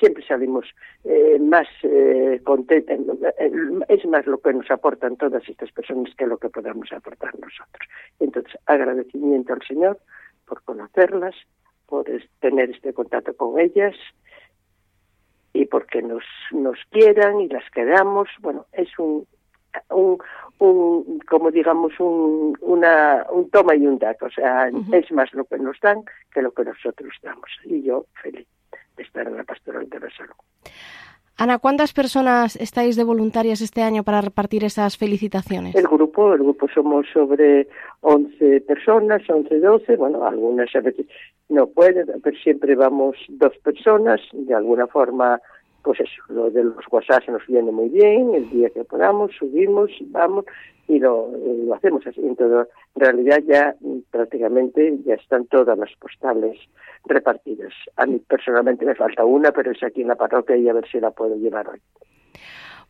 siempre 0.00 0.26
salimos 0.26 0.66
eh, 1.04 1.38
más 1.38 1.68
eh, 1.82 2.40
contentos, 2.44 3.18
eh, 3.38 3.52
es 3.88 4.04
más 4.06 4.26
lo 4.26 4.38
que 4.38 4.52
nos 4.52 4.68
aportan 4.70 5.16
todas 5.16 5.46
estas 5.48 5.70
personas 5.72 6.12
que 6.16 6.26
lo 6.26 6.38
que 6.38 6.48
podamos 6.48 6.90
aportar 6.92 7.34
nosotros. 7.38 7.88
Entonces, 8.18 8.58
agradecimiento 8.66 9.52
al 9.52 9.62
Señor 9.62 9.98
por 10.46 10.62
conocerlas, 10.62 11.34
por 11.90 12.06
tener 12.38 12.70
este 12.70 12.94
contacto 12.94 13.36
con 13.36 13.58
ellas 13.58 13.94
y 15.52 15.66
porque 15.66 16.00
nos, 16.00 16.24
nos 16.52 16.78
quieran 16.90 17.40
y 17.40 17.48
las 17.48 17.68
queramos. 17.70 18.28
Bueno, 18.40 18.66
es 18.72 18.88
un, 18.98 19.26
un, 19.90 20.18
un 20.58 21.18
como 21.28 21.50
digamos, 21.50 21.98
un, 21.98 22.56
una, 22.60 23.26
un 23.30 23.50
toma 23.50 23.74
y 23.74 23.86
un 23.86 23.98
dato. 23.98 24.26
O 24.26 24.30
sea, 24.30 24.70
es 24.92 25.12
más 25.12 25.32
lo 25.34 25.44
que 25.44 25.58
nos 25.58 25.78
dan 25.80 26.04
que 26.32 26.40
lo 26.40 26.52
que 26.52 26.64
nosotros 26.64 27.12
damos. 27.22 27.50
Y 27.64 27.82
yo 27.82 28.06
feliz 28.22 28.46
de 28.96 29.02
estar 29.02 29.26
en 29.26 29.36
la 29.36 29.44
pastoral 29.44 29.88
de 29.90 30.00
la 30.00 30.10
salud. 30.10 30.34
Ana, 31.40 31.58
¿cuántas 31.58 31.94
personas 31.94 32.54
estáis 32.56 32.96
de 32.96 33.04
voluntarias 33.04 33.62
este 33.62 33.80
año 33.80 34.02
para 34.02 34.20
repartir 34.20 34.62
esas 34.62 34.98
felicitaciones? 34.98 35.74
El 35.74 35.88
grupo, 35.88 36.34
el 36.34 36.40
grupo 36.40 36.68
somos 36.68 37.06
sobre 37.14 37.66
11 38.02 38.60
personas, 38.60 39.22
11, 39.26 39.58
12, 39.58 39.96
bueno, 39.96 40.26
algunas 40.26 40.68
a 40.76 40.80
veces 40.80 41.06
no 41.48 41.66
pueden, 41.66 42.08
pero 42.22 42.36
siempre 42.36 42.74
vamos 42.74 43.16
dos 43.30 43.56
personas, 43.64 44.20
de 44.34 44.52
alguna 44.52 44.86
forma, 44.86 45.40
pues 45.82 46.00
eso, 46.00 46.22
lo 46.28 46.50
de 46.50 46.62
los 46.62 46.84
WhatsApp 46.90 47.26
nos 47.30 47.46
viene 47.46 47.72
muy 47.72 47.88
bien, 47.88 48.34
el 48.34 48.50
día 48.50 48.68
que 48.68 48.84
podamos, 48.84 49.30
subimos, 49.38 49.90
vamos, 50.08 50.44
y 50.88 50.98
lo, 50.98 51.30
lo 51.64 51.74
hacemos 51.74 52.06
así. 52.06 52.20
Entonces, 52.20 52.70
en 52.94 53.00
realidad 53.00 53.38
ya 53.46 53.74
prácticamente 54.10 54.98
ya 55.04 55.14
están 55.14 55.46
todas 55.46 55.78
las 55.78 55.90
postales 55.98 56.58
repartidas. 57.04 57.72
A 57.96 58.06
mí 58.06 58.18
personalmente 58.18 58.84
me 58.84 58.94
falta 58.94 59.24
una, 59.24 59.52
pero 59.52 59.70
es 59.70 59.82
aquí 59.82 60.02
en 60.02 60.08
la 60.08 60.16
parroquia 60.16 60.56
y 60.56 60.68
a 60.68 60.72
ver 60.72 60.88
si 60.90 61.00
la 61.00 61.10
puedo 61.10 61.36
llevar 61.36 61.68
hoy. 61.68 61.80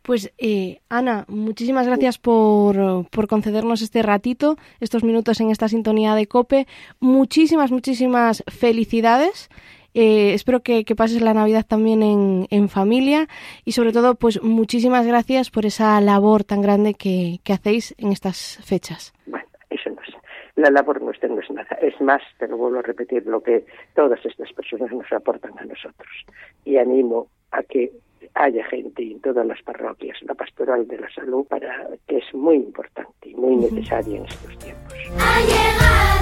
Pues 0.02 0.32
eh, 0.38 0.80
Ana, 0.88 1.26
muchísimas 1.28 1.86
gracias 1.86 2.18
por, 2.18 3.06
por, 3.10 3.28
concedernos 3.28 3.82
este 3.82 4.02
ratito, 4.02 4.56
estos 4.80 5.04
minutos 5.04 5.40
en 5.42 5.50
esta 5.50 5.68
sintonía 5.68 6.14
de 6.14 6.26
Cope. 6.26 6.66
Muchísimas, 7.00 7.70
muchísimas 7.70 8.42
felicidades 8.48 9.50
eh, 9.92 10.34
espero 10.34 10.60
que, 10.60 10.84
pases 10.96 11.20
la 11.20 11.34
Navidad 11.34 11.66
también 11.66 12.02
en, 12.02 12.46
en, 12.50 12.68
familia 12.68 13.26
y 13.64 13.72
sobre 13.72 13.92
todo, 13.92 14.14
pues 14.14 14.40
muchísimas 14.42 15.06
gracias 15.06 15.50
por 15.50 15.66
esa 15.66 16.00
labor 16.00 16.44
tan 16.44 16.62
grande 16.62 16.94
que, 16.94 17.40
que 17.42 17.52
hacéis 17.52 17.94
en 17.98 18.12
estas 18.12 18.60
fechas. 18.64 19.12
Bueno, 19.26 19.46
eso 19.70 19.90
no 19.90 20.00
es. 20.02 20.14
La 20.60 20.70
labor 20.70 21.00
nuestra 21.00 21.26
no 21.26 21.40
es 21.40 21.50
nada. 21.50 21.74
Es 21.80 21.98
más, 22.02 22.20
te 22.38 22.46
lo 22.46 22.58
vuelvo 22.58 22.80
a 22.80 22.82
repetir, 22.82 23.26
lo 23.26 23.42
que 23.42 23.64
todas 23.94 24.22
estas 24.26 24.52
personas 24.52 24.92
nos 24.92 25.10
aportan 25.10 25.58
a 25.58 25.64
nosotros. 25.64 26.10
Y 26.66 26.76
animo 26.76 27.28
a 27.50 27.62
que 27.62 27.90
haya 28.34 28.62
gente 28.66 29.02
en 29.02 29.20
todas 29.20 29.46
las 29.46 29.62
parroquias, 29.62 30.18
la 30.20 30.34
pastoral 30.34 30.86
de 30.86 30.98
la 30.98 31.10
salud, 31.14 31.46
para 31.46 31.88
que 32.06 32.18
es 32.18 32.34
muy 32.34 32.56
importante 32.56 33.30
y 33.30 33.34
muy 33.36 33.56
necesaria 33.56 34.18
en 34.18 34.26
estos 34.26 34.58
tiempos. 34.58 36.19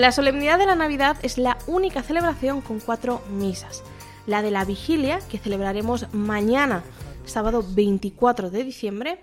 La 0.00 0.12
solemnidad 0.12 0.56
de 0.56 0.64
la 0.64 0.76
Navidad 0.76 1.18
es 1.22 1.36
la 1.36 1.58
única 1.66 2.02
celebración 2.02 2.62
con 2.62 2.80
cuatro 2.80 3.20
misas. 3.32 3.84
La 4.26 4.40
de 4.40 4.50
la 4.50 4.64
vigilia, 4.64 5.18
que 5.28 5.36
celebraremos 5.36 6.06
mañana, 6.14 6.82
sábado 7.26 7.62
24 7.74 8.48
de 8.48 8.64
diciembre, 8.64 9.20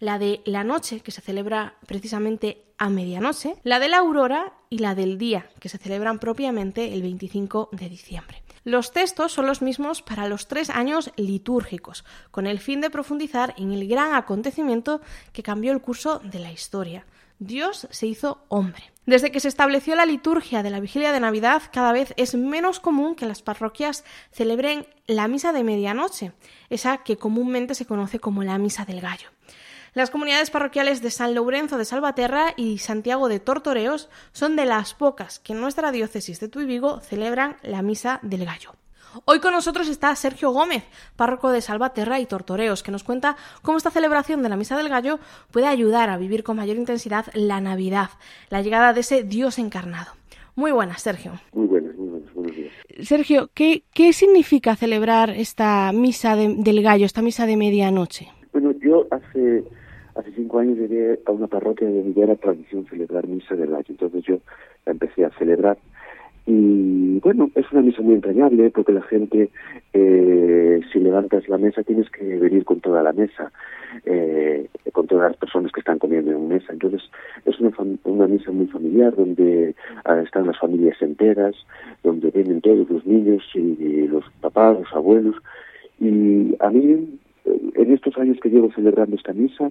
la 0.00 0.18
de 0.18 0.42
la 0.44 0.64
noche, 0.64 1.00
que 1.00 1.12
se 1.12 1.22
celebra 1.22 1.76
precisamente 1.86 2.66
a 2.76 2.90
medianoche, 2.90 3.54
la 3.62 3.78
de 3.78 3.88
la 3.88 4.00
aurora 4.00 4.52
y 4.68 4.80
la 4.80 4.94
del 4.94 5.16
día, 5.16 5.48
que 5.60 5.70
se 5.70 5.78
celebran 5.78 6.18
propiamente 6.18 6.92
el 6.92 7.00
25 7.00 7.70
de 7.72 7.88
diciembre. 7.88 8.42
Los 8.64 8.92
textos 8.92 9.32
son 9.32 9.46
los 9.46 9.62
mismos 9.62 10.02
para 10.02 10.28
los 10.28 10.46
tres 10.46 10.68
años 10.68 11.10
litúrgicos, 11.16 12.04
con 12.30 12.46
el 12.46 12.58
fin 12.58 12.82
de 12.82 12.90
profundizar 12.90 13.54
en 13.56 13.72
el 13.72 13.88
gran 13.88 14.12
acontecimiento 14.12 15.00
que 15.32 15.42
cambió 15.42 15.72
el 15.72 15.80
curso 15.80 16.18
de 16.18 16.40
la 16.40 16.52
historia. 16.52 17.06
Dios 17.38 17.86
se 17.90 18.06
hizo 18.06 18.44
hombre. 18.48 18.92
Desde 19.06 19.30
que 19.30 19.40
se 19.40 19.48
estableció 19.48 19.94
la 19.94 20.06
liturgia 20.06 20.62
de 20.62 20.70
la 20.70 20.80
vigilia 20.80 21.12
de 21.12 21.20
Navidad, 21.20 21.62
cada 21.72 21.92
vez 21.92 22.12
es 22.16 22.34
menos 22.34 22.78
común 22.78 23.14
que 23.14 23.26
las 23.26 23.42
parroquias 23.42 24.04
celebren 24.32 24.86
la 25.06 25.28
misa 25.28 25.52
de 25.52 25.64
medianoche, 25.64 26.32
esa 26.68 26.98
que 26.98 27.16
comúnmente 27.16 27.74
se 27.74 27.86
conoce 27.86 28.18
como 28.18 28.42
la 28.42 28.58
misa 28.58 28.84
del 28.84 29.00
gallo. 29.00 29.30
Las 29.94 30.10
comunidades 30.10 30.50
parroquiales 30.50 31.00
de 31.00 31.10
San 31.10 31.34
Lourenzo 31.34 31.78
de 31.78 31.84
Salvaterra 31.84 32.52
y 32.56 32.78
Santiago 32.78 33.28
de 33.28 33.40
Tortoreos 33.40 34.10
son 34.32 34.54
de 34.54 34.66
las 34.66 34.94
pocas 34.94 35.38
que 35.38 35.54
en 35.54 35.60
nuestra 35.60 35.90
diócesis 35.90 36.40
de 36.40 36.48
Tuy 36.48 36.66
Vigo 36.66 37.00
celebran 37.00 37.56
la 37.62 37.82
misa 37.82 38.20
del 38.22 38.44
gallo. 38.44 38.74
Hoy 39.24 39.40
con 39.40 39.52
nosotros 39.52 39.88
está 39.88 40.14
Sergio 40.16 40.50
Gómez, 40.50 40.84
párroco 41.16 41.50
de 41.50 41.60
Salvaterra 41.60 42.20
y 42.20 42.26
Tortoreos, 42.26 42.82
que 42.82 42.90
nos 42.92 43.04
cuenta 43.04 43.36
cómo 43.62 43.78
esta 43.78 43.90
celebración 43.90 44.42
de 44.42 44.48
la 44.48 44.56
Misa 44.56 44.76
del 44.76 44.88
Gallo 44.88 45.18
puede 45.50 45.66
ayudar 45.66 46.10
a 46.10 46.16
vivir 46.18 46.42
con 46.44 46.56
mayor 46.56 46.76
intensidad 46.76 47.26
la 47.34 47.60
Navidad, 47.60 48.10
la 48.50 48.62
llegada 48.62 48.92
de 48.92 49.00
ese 49.00 49.22
Dios 49.24 49.58
encarnado. 49.58 50.12
Muy 50.56 50.72
buenas, 50.72 51.02
Sergio. 51.02 51.32
Muy 51.52 51.66
buenas, 51.66 51.94
muy 51.96 52.08
buenas, 52.08 52.34
buenos 52.34 52.56
días. 52.56 52.72
Sergio, 53.02 53.48
¿qué, 53.54 53.84
qué 53.94 54.12
significa 54.12 54.74
celebrar 54.76 55.30
esta 55.30 55.92
Misa 55.92 56.34
de- 56.36 56.56
del 56.58 56.82
Gallo, 56.82 57.06
esta 57.06 57.22
Misa 57.22 57.46
de 57.46 57.56
medianoche? 57.56 58.28
Bueno, 58.52 58.72
yo 58.82 59.06
hace 59.10 59.64
hace 60.16 60.32
cinco 60.34 60.58
años 60.58 60.76
llegué 60.78 61.20
a 61.26 61.30
una 61.30 61.46
parroquia 61.46 61.86
donde 61.88 62.12
ya 62.12 62.24
era 62.24 62.34
tradición 62.34 62.84
celebrar 62.90 63.28
misa 63.28 63.54
del 63.54 63.70
gallo, 63.70 63.84
entonces 63.88 64.24
yo 64.24 64.38
la 64.84 64.90
empecé 64.90 65.24
a 65.24 65.30
celebrar 65.38 65.78
y 66.50 67.20
bueno, 67.20 67.50
es 67.56 67.70
una 67.72 67.82
misa 67.82 68.00
muy 68.00 68.14
entrañable 68.14 68.70
porque 68.70 68.92
la 68.92 69.02
gente, 69.02 69.50
eh, 69.92 70.80
si 70.90 70.98
levantas 70.98 71.46
la 71.46 71.58
mesa, 71.58 71.82
tienes 71.82 72.08
que 72.08 72.24
venir 72.24 72.64
con 72.64 72.80
toda 72.80 73.02
la 73.02 73.12
mesa, 73.12 73.52
eh, 74.06 74.66
con 74.92 75.06
todas 75.06 75.32
las 75.32 75.36
personas 75.36 75.70
que 75.72 75.80
están 75.80 75.98
comiendo 75.98 76.32
en 76.32 76.48
mesa. 76.48 76.72
Entonces, 76.72 77.02
es 77.44 77.60
una, 77.60 77.70
una 78.04 78.26
misa 78.26 78.50
muy 78.50 78.66
familiar 78.68 79.14
donde 79.14 79.74
ah, 80.06 80.22
están 80.24 80.46
las 80.46 80.58
familias 80.58 80.96
enteras, 81.02 81.54
donde 82.02 82.30
vienen 82.30 82.62
todos 82.62 82.88
los 82.88 83.04
niños 83.04 83.42
y, 83.52 84.06
los 84.06 84.24
papás, 84.40 84.78
los 84.78 84.92
abuelos. 84.94 85.36
Y 86.00 86.56
a 86.60 86.70
mí, 86.70 87.20
eh, 87.44 87.60
en 87.74 87.92
estos 87.92 88.16
años 88.16 88.38
que 88.40 88.48
llevo 88.48 88.72
celebrando 88.72 89.16
esta 89.16 89.34
misa, 89.34 89.70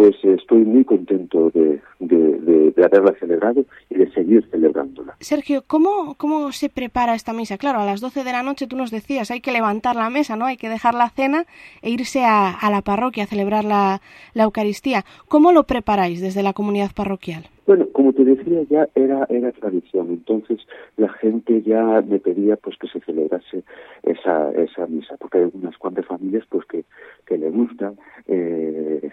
pues 0.00 0.16
estoy 0.24 0.64
muy 0.64 0.82
contento 0.86 1.50
de, 1.50 1.78
de, 1.98 2.16
de- 2.38 2.70
de 2.70 2.84
haberla 2.86 3.12
celebrado 3.20 3.66
y 3.90 3.96
de 3.96 4.10
seguir 4.12 4.42
celebrándola. 4.50 5.14
Sergio, 5.20 5.62
¿cómo, 5.66 6.14
¿cómo 6.16 6.52
se 6.52 6.70
prepara 6.70 7.14
esta 7.14 7.34
misa? 7.34 7.58
Claro, 7.58 7.80
a 7.80 7.84
las 7.84 8.00
12 8.00 8.24
de 8.24 8.32
la 8.32 8.42
noche 8.42 8.66
tú 8.66 8.76
nos 8.76 8.90
decías, 8.90 9.30
hay 9.30 9.42
que 9.42 9.52
levantar 9.52 9.96
la 9.96 10.08
mesa, 10.08 10.36
¿no? 10.36 10.46
Hay 10.46 10.56
que 10.56 10.70
dejar 10.70 10.94
la 10.94 11.10
cena 11.10 11.44
e 11.82 11.90
irse 11.90 12.24
a, 12.24 12.48
a 12.50 12.70
la 12.70 12.80
parroquia 12.80 13.24
a 13.24 13.26
celebrar 13.26 13.64
la, 13.64 14.00
la 14.32 14.44
Eucaristía. 14.44 15.04
¿Cómo 15.28 15.52
lo 15.52 15.64
preparáis 15.64 16.22
desde 16.22 16.42
la 16.42 16.54
comunidad 16.54 16.92
parroquial? 16.94 17.48
Bueno, 17.66 17.86
como 17.92 18.14
te 18.14 18.24
decía, 18.24 18.62
ya 18.70 18.88
era 18.94 19.26
era 19.28 19.52
tradición. 19.52 20.08
Entonces 20.08 20.60
la 20.96 21.10
gente 21.10 21.60
ya 21.62 21.82
me 22.00 22.18
pedía 22.20 22.56
pues 22.56 22.76
que 22.78 22.88
se 22.88 23.00
celebrase 23.00 23.64
esa 24.02 24.50
esa 24.52 24.86
misa, 24.86 25.16
porque 25.18 25.38
hay 25.38 25.50
unas 25.52 25.76
cuantas 25.76 26.06
familias 26.06 26.44
pues 26.48 26.64
que 26.66 26.84
que 27.26 27.36
le 27.36 27.50
gusta 27.50 27.92
eh, 28.26 29.10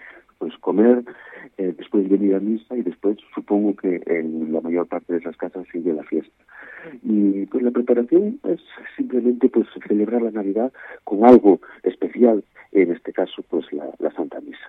comer, 0.68 1.02
eh, 1.56 1.72
después 1.78 2.06
venir 2.10 2.34
a 2.34 2.40
misa 2.40 2.76
y 2.76 2.82
después 2.82 3.16
supongo 3.34 3.74
que 3.74 4.02
en 4.04 4.52
la 4.52 4.60
mayor 4.60 4.86
parte 4.86 5.14
de 5.14 5.18
esas 5.20 5.34
casas 5.38 5.66
sigue 5.72 5.94
la 5.94 6.02
fiesta. 6.02 6.44
Y 7.02 7.46
pues 7.46 7.62
la 7.62 7.70
preparación 7.70 8.38
es 8.44 8.60
simplemente 8.94 9.48
pues 9.48 9.66
celebrar 9.88 10.20
la 10.20 10.30
Navidad 10.30 10.70
con 11.04 11.24
algo 11.24 11.60
especial, 11.84 12.44
en 12.72 12.92
este 12.92 13.14
caso 13.14 13.42
pues 13.48 13.64
la. 13.72 13.86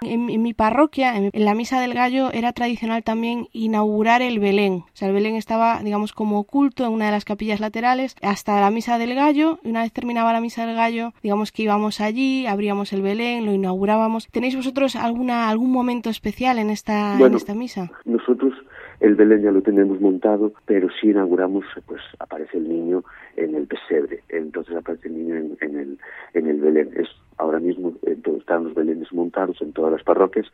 En, 0.02 0.30
en 0.30 0.42
mi 0.42 0.54
parroquia, 0.54 1.18
en, 1.18 1.30
en 1.34 1.46
la 1.46 1.56
misa 1.56 1.80
del 1.82 1.94
gallo, 1.94 2.32
era 2.32 2.54
tradicional 2.54 3.04
también 3.04 3.48
inaugurar 3.54 4.22
el 4.22 4.40
Belén. 4.40 4.84
O 4.86 4.90
sea, 4.94 5.08
el 5.08 5.14
Belén 5.14 5.36
estaba, 5.36 5.82
digamos, 5.84 6.14
como 6.14 6.40
oculto 6.40 6.86
en 6.86 6.94
una 6.94 7.06
de 7.06 7.12
las 7.12 7.26
capillas 7.26 7.60
laterales 7.60 8.16
hasta 8.22 8.60
la 8.62 8.72
misa 8.72 8.98
del 8.98 9.16
gallo. 9.16 9.60
Y 9.64 9.70
una 9.70 9.82
vez 9.82 9.92
terminaba 9.92 10.34
la 10.34 10.42
misa 10.42 10.66
del 10.66 10.76
gallo, 10.76 11.14
digamos 11.22 11.52
que 11.52 11.64
íbamos 11.64 12.02
allí, 12.02 12.46
abríamos 12.46 12.94
el 12.94 13.02
Belén, 13.02 13.46
lo 13.46 13.54
inaugurábamos. 13.54 14.28
¿Tenéis 14.28 14.56
vosotros 14.56 14.96
alguna 14.96 15.50
algún 15.50 15.72
momento 15.72 16.10
especial 16.10 16.60
en 16.60 16.70
esta, 16.70 17.18
en 17.20 17.34
esta 17.34 17.54
misa? 17.54 17.92
Nosotros 18.06 18.54
el 19.00 19.16
Belén 19.16 19.44
ya 19.44 19.52
lo 19.52 19.62
tenemos 19.62 20.02
montado, 20.02 20.54
pero 20.66 20.90
si 21.00 21.10
inauguramos, 21.10 21.64
pues 21.86 22.02
aparece 22.20 22.58
el 22.58 22.68
niño 22.68 23.04
en 23.38 23.56
el 23.56 23.66
pesebre, 23.66 24.24
entonces 24.28 24.76
aparece 24.76 25.08
el 25.08 25.18
niño 25.18 25.36
en, 25.36 25.58
en 25.62 25.80
el 25.80 26.00
en 26.34 26.48
el 26.48 26.60
Belén. 26.60 26.90
Es 26.96 27.08
ahora 27.40 27.60
mismo 27.60 27.94
todo- 28.24 28.38
están 28.38 28.66
los 28.66 28.74
Belenes 28.76 29.12
montados 29.14 29.62
en 29.62 29.74
todas 29.74 29.92
las 29.92 30.04
parroquias, 30.04 30.46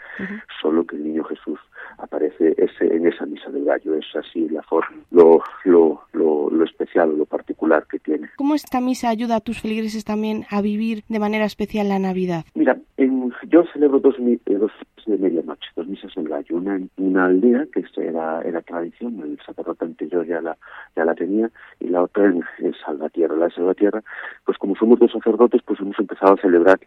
solo 0.61 0.85
que 0.85 0.95
el 0.95 1.03
niño 1.03 1.23
Jesús 1.23 1.59
aparece 1.97 2.55
ese, 2.57 2.93
en 2.95 3.07
esa 3.07 3.25
misa 3.25 3.49
del 3.51 3.65
gallo. 3.65 3.95
Es 3.95 4.05
así 4.15 4.47
la 4.49 4.61
forma, 4.63 4.97
lo, 5.11 5.41
lo, 5.63 6.01
lo, 6.13 6.49
lo 6.49 6.63
especial, 6.65 7.17
lo 7.17 7.25
particular 7.25 7.85
que 7.89 7.99
tiene. 7.99 8.29
¿Cómo 8.37 8.55
esta 8.55 8.81
misa 8.81 9.09
ayuda 9.09 9.37
a 9.37 9.41
tus 9.41 9.59
feligreses 9.61 10.03
también 10.03 10.45
a 10.49 10.61
vivir 10.61 11.03
de 11.09 11.19
manera 11.19 11.45
especial 11.45 11.89
la 11.89 11.99
Navidad? 11.99 12.45
Mira, 12.53 12.77
en- 12.97 13.14
yo 13.47 13.63
celebro 13.73 13.99
dos, 13.99 14.15
eh, 14.19 14.39
dos 14.45 14.71
de 15.05 15.17
medianoche, 15.17 15.69
dos 15.75 15.87
misas 15.87 16.13
del 16.15 16.27
gallo. 16.27 16.57
Una 16.57 16.75
en 16.75 16.89
una 16.97 17.25
aldea, 17.25 17.65
que 17.71 17.83
era, 18.01 18.41
era 18.41 18.61
tradición, 18.61 19.19
el 19.21 19.39
sacerdote 19.45 19.85
anterior 19.85 20.25
ya 20.25 20.41
la, 20.41 20.57
ya 20.95 21.05
la 21.05 21.15
tenía, 21.15 21.49
y 21.79 21.87
la 21.87 22.03
otra 22.03 22.25
en, 22.25 22.43
en 22.59 22.73
Salvatierra. 22.85 23.35
La 23.35 23.45
de 23.45 23.51
Salvatierra, 23.51 24.03
pues 24.45 24.57
como 24.57 24.75
somos 24.75 24.99
dos 24.99 25.11
sacerdotes, 25.11 25.61
pues 25.65 25.79
hemos 25.79 25.97
empezado 25.99 26.33
a 26.33 26.41
celebrar 26.41 26.79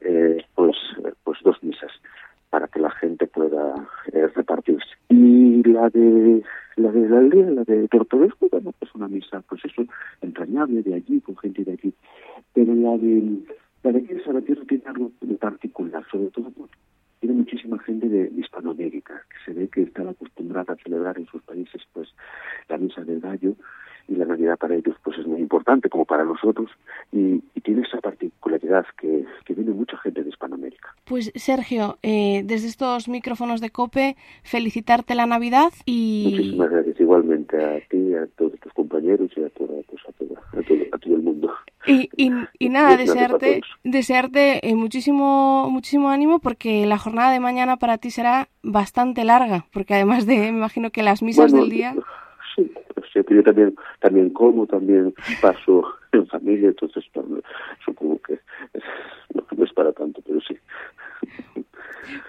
eh, 0.00 0.44
pues, 0.54 0.76
eh, 1.04 1.12
pues 1.24 1.38
dos 1.42 1.62
misas 1.62 1.90
para 2.50 2.66
que 2.66 2.80
la 2.80 2.90
gente 2.90 3.26
pueda 3.26 3.74
eh, 4.12 4.26
repartirse. 4.34 4.88
Y 5.08 5.62
la 5.62 5.88
de 5.90 6.42
la 6.76 6.90
de 6.90 7.08
la 7.08 7.18
aldea, 7.18 7.50
la 7.50 7.64
de 7.64 7.86
Tortoresco, 7.88 8.48
bueno, 8.50 8.72
es 8.80 8.94
una 8.94 9.06
misa, 9.06 9.42
pues 9.48 9.64
eso, 9.64 9.82
entrañable 10.22 10.82
de 10.82 10.94
allí, 10.94 11.20
con 11.20 11.36
gente 11.36 11.64
de 11.64 11.74
aquí. 11.74 11.92
Pero 12.54 12.74
la 12.74 12.96
de 12.96 13.38
la 13.82 13.92
de 13.92 13.98
aquí 13.98 14.14
de 14.14 14.24
Salvatierra 14.24 14.62
tiene 14.68 14.84
algo 14.86 15.12
de 15.20 15.34
particular, 15.36 16.04
sobre 16.10 16.30
todo 16.30 16.50
porque 16.50 16.76
tiene 17.20 17.36
muchísima 17.36 17.78
gente 17.80 18.08
de 18.08 18.32
Hispanoamérica, 18.36 19.24
que 19.28 19.44
se 19.44 19.58
ve 19.58 19.68
que 19.68 19.82
están 19.82 20.08
acostumbrada 20.08 20.74
a 20.74 20.82
celebrar 20.82 21.18
en 21.18 21.26
sus 21.26 21.42
países 21.42 21.82
pues 21.92 22.08
la 22.68 22.78
misa 22.78 23.02
del 23.02 23.20
gallo 23.20 23.54
y 24.10 24.16
la 24.16 24.24
Navidad 24.24 24.58
para 24.58 24.74
ellos 24.74 24.96
pues 25.04 25.16
es 25.18 25.26
muy 25.26 25.40
importante 25.40 25.88
como 25.88 26.04
para 26.04 26.24
nosotros 26.24 26.68
y, 27.12 27.42
y 27.54 27.60
tiene 27.62 27.82
esa 27.82 27.98
particularidad 28.00 28.84
que, 29.00 29.24
que 29.44 29.54
viene 29.54 29.70
mucha 29.70 29.96
gente 29.98 30.22
de 30.24 30.28
Hispanoamérica. 30.30 30.94
Pues 31.04 31.30
Sergio, 31.36 31.98
eh, 32.02 32.42
desde 32.44 32.66
estos 32.68 33.08
micrófonos 33.08 33.60
de 33.60 33.70
COPE, 33.70 34.16
felicitarte 34.42 35.14
la 35.14 35.26
Navidad 35.26 35.72
y... 35.86 36.28
Muchísimas 36.30 36.70
gracias 36.70 37.00
igualmente 37.00 37.64
a 37.64 37.80
ti, 37.88 38.14
a 38.14 38.26
todos 38.36 38.58
tus 38.60 38.72
compañeros 38.72 39.30
y 39.36 39.42
a, 39.44 39.48
toda, 39.50 39.74
pues, 39.88 40.02
a, 40.08 40.12
toda- 40.12 40.40
a 40.52 40.62
todo, 40.66 40.78
a 40.92 40.98
todo 40.98 41.14
el 41.14 41.22
mundo. 41.22 41.52
Y, 41.86 42.10
y, 42.16 42.32
y 42.58 42.68
nada, 42.76 42.96
desearte, 42.96 43.60
desearte 43.84 44.68
eh, 44.68 44.74
muchísimo, 44.74 45.68
muchísimo 45.70 46.08
ánimo 46.10 46.40
porque 46.40 46.84
la 46.86 46.98
jornada 46.98 47.30
de 47.30 47.40
mañana 47.40 47.76
para 47.76 47.98
ti 47.98 48.10
será 48.10 48.48
bastante 48.62 49.24
larga, 49.24 49.66
porque 49.72 49.94
además 49.94 50.26
de, 50.26 50.36
me 50.36 50.48
imagino 50.58 50.90
que 50.90 51.02
las 51.04 51.22
misas 51.22 51.52
Bueno, 51.52 51.66
del 51.66 51.74
día... 51.76 51.94
Sí, 53.12 53.20
yo 53.28 53.42
también, 53.42 53.74
también 54.00 54.30
como, 54.30 54.66
también 54.66 55.14
paso 55.40 55.84
en 56.12 56.26
familia, 56.26 56.68
entonces 56.68 57.04
supongo 57.84 58.20
que 58.22 58.34
no, 59.34 59.44
no 59.56 59.64
es 59.64 59.72
para 59.72 59.92
tanto, 59.92 60.20
pero 60.26 60.40
sí. 60.40 60.56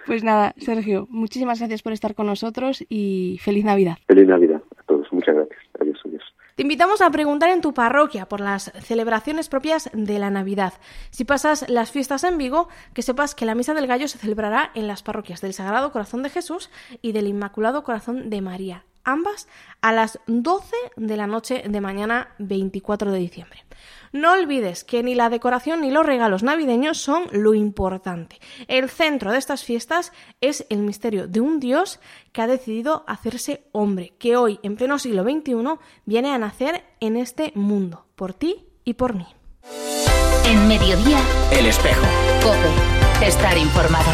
Pues 0.05 0.23
nada, 0.23 0.53
Sergio, 0.57 1.07
muchísimas 1.09 1.59
gracias 1.59 1.81
por 1.81 1.93
estar 1.93 2.15
con 2.15 2.25
nosotros 2.25 2.83
y 2.89 3.39
feliz 3.41 3.65
Navidad. 3.65 3.97
Feliz 4.07 4.27
Navidad 4.27 4.61
a 4.77 4.83
todos, 4.83 5.11
muchas 5.11 5.35
gracias. 5.35 5.59
Adiós, 5.79 5.99
adiós. 6.05 6.23
Te 6.55 6.63
invitamos 6.63 7.01
a 7.01 7.09
preguntar 7.09 7.49
en 7.49 7.61
tu 7.61 7.73
parroquia 7.73 8.27
por 8.27 8.41
las 8.41 8.71
celebraciones 8.83 9.49
propias 9.49 9.89
de 9.93 10.19
la 10.19 10.29
Navidad. 10.29 10.73
Si 11.09 11.23
pasas 11.25 11.69
las 11.69 11.91
fiestas 11.91 12.23
en 12.23 12.37
Vigo, 12.37 12.67
que 12.93 13.01
sepas 13.01 13.35
que 13.35 13.45
la 13.45 13.55
Misa 13.55 13.73
del 13.73 13.87
Gallo 13.87 14.07
se 14.07 14.17
celebrará 14.17 14.71
en 14.75 14.87
las 14.87 15.01
parroquias 15.01 15.41
del 15.41 15.53
Sagrado 15.53 15.91
Corazón 15.91 16.23
de 16.23 16.29
Jesús 16.29 16.69
y 17.01 17.13
del 17.13 17.27
Inmaculado 17.27 17.83
Corazón 17.83 18.29
de 18.29 18.41
María, 18.41 18.83
ambas 19.03 19.47
a 19.81 19.91
las 19.91 20.19
12 20.27 20.75
de 20.95 21.17
la 21.17 21.27
noche 21.27 21.63
de 21.67 21.81
mañana 21.81 22.29
24 22.39 23.11
de 23.11 23.19
diciembre. 23.19 23.65
No 24.11 24.33
olvides 24.33 24.83
que 24.83 25.03
ni 25.03 25.15
la 25.15 25.29
decoración 25.29 25.81
ni 25.81 25.89
los 25.89 26.05
regalos 26.05 26.43
navideños 26.43 26.97
son 26.97 27.23
lo 27.31 27.53
importante. 27.53 28.39
El 28.67 28.89
centro 28.89 29.31
de 29.31 29.37
estas 29.37 29.63
fiestas 29.63 30.11
es 30.41 30.65
el 30.69 30.79
misterio 30.79 31.27
de 31.27 31.39
un 31.39 31.59
Dios 31.59 31.99
que 32.33 32.41
ha 32.41 32.47
decidido 32.47 33.05
hacerse 33.07 33.63
hombre, 33.71 34.13
que 34.19 34.35
hoy, 34.35 34.59
en 34.63 34.75
pleno 34.75 34.99
siglo 34.99 35.23
XXI, 35.23 35.79
viene 36.05 36.33
a 36.33 36.37
nacer 36.37 36.83
en 36.99 37.15
este 37.15 37.53
mundo, 37.55 38.05
por 38.15 38.33
ti 38.33 38.65
y 38.83 38.95
por 38.95 39.15
mí. 39.15 39.27
En 40.45 40.67
mediodía, 40.67 41.19
El 41.51 41.67
espejo. 41.67 42.05
Cope. 42.43 43.25
Estar 43.25 43.57
informado. 43.57 44.11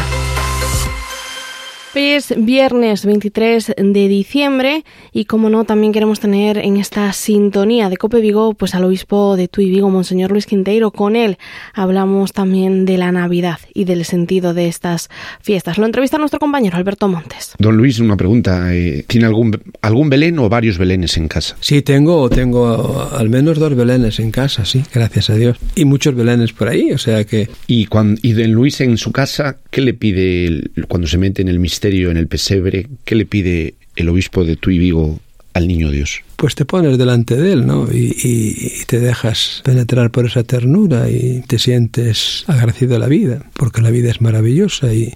Hoy 1.94 2.04
es 2.10 2.32
viernes 2.36 3.04
23 3.04 3.74
de 3.76 4.08
diciembre 4.08 4.84
y 5.12 5.24
como 5.24 5.50
no, 5.50 5.64
también 5.64 5.92
queremos 5.92 6.20
tener 6.20 6.56
en 6.58 6.76
esta 6.76 7.12
sintonía 7.12 7.88
de 7.88 7.96
Cope 7.96 8.20
Vigo 8.20 8.54
pues 8.54 8.76
al 8.76 8.84
obispo 8.84 9.36
de 9.36 9.48
Tui 9.48 9.68
Vigo, 9.68 9.90
Monseñor 9.90 10.30
Luis 10.30 10.46
Quinteiro. 10.46 10.92
Con 10.92 11.16
él 11.16 11.38
hablamos 11.74 12.32
también 12.32 12.84
de 12.84 12.98
la 12.98 13.10
Navidad 13.10 13.58
y 13.74 13.84
del 13.84 14.04
sentido 14.04 14.54
de 14.54 14.68
estas 14.68 15.08
fiestas. 15.40 15.76
Lo 15.76 15.86
entrevista 15.86 16.18
nuestro 16.18 16.38
compañero 16.38 16.76
Alberto 16.76 17.08
Montes. 17.08 17.54
Don 17.58 17.76
Luis, 17.76 17.98
una 17.98 18.16
pregunta. 18.16 18.72
eh, 18.76 19.04
¿Tiene 19.08 19.26
algún, 19.26 19.58
algún 19.80 20.08
Belén 20.08 20.38
o 20.38 20.48
varios 20.48 20.78
Belenes 20.78 21.16
en 21.16 21.26
casa? 21.26 21.56
Sí, 21.58 21.82
tengo, 21.82 22.30
tengo 22.30 23.08
al 23.10 23.28
menos 23.28 23.58
dos 23.58 23.74
belenes 23.74 24.20
en 24.20 24.30
casa, 24.30 24.64
sí, 24.64 24.84
gracias 24.94 25.30
a 25.30 25.34
Dios. 25.34 25.56
Y 25.74 25.84
muchos 25.84 26.14
belenes 26.14 26.52
por 26.52 26.68
ahí, 26.68 26.92
o 26.92 26.98
sea 26.98 27.24
que... 27.24 27.48
Y, 27.66 27.86
cuando, 27.86 28.20
y 28.22 28.34
don 28.34 28.52
Luis 28.52 28.80
en 28.82 28.98
su 28.98 29.10
casa, 29.10 29.56
¿qué 29.70 29.80
le 29.80 29.94
pide 29.94 30.46
el- 30.46 30.70
cuando 30.86 31.08
se 31.08 31.18
mete 31.18 31.42
en 31.42 31.48
el 31.48 31.58
misterio, 31.58 31.77
en 31.86 32.16
el 32.16 32.26
pesebre? 32.26 32.86
¿Qué 33.04 33.14
le 33.14 33.24
pide 33.24 33.74
el 33.96 34.08
obispo 34.08 34.44
de 34.44 34.56
Tuy 34.56 34.78
Vigo 34.78 35.20
al 35.54 35.68
niño 35.68 35.90
Dios? 35.90 36.20
Pues 36.36 36.54
te 36.54 36.64
pones 36.64 36.98
delante 36.98 37.36
de 37.36 37.52
él, 37.52 37.66
¿no? 37.66 37.88
Y, 37.92 38.84
te 38.86 39.00
dejas 39.00 39.60
penetrar 39.64 40.10
por 40.10 40.24
esa 40.24 40.44
ternura 40.44 41.10
y 41.10 41.42
te 41.46 41.58
sientes 41.58 42.44
agradecido 42.46 42.96
a 42.96 42.98
la 42.98 43.06
vida, 43.06 43.44
porque 43.54 43.82
la 43.82 43.90
vida 43.90 44.10
es 44.10 44.20
maravillosa 44.20 44.92
y, 44.92 45.14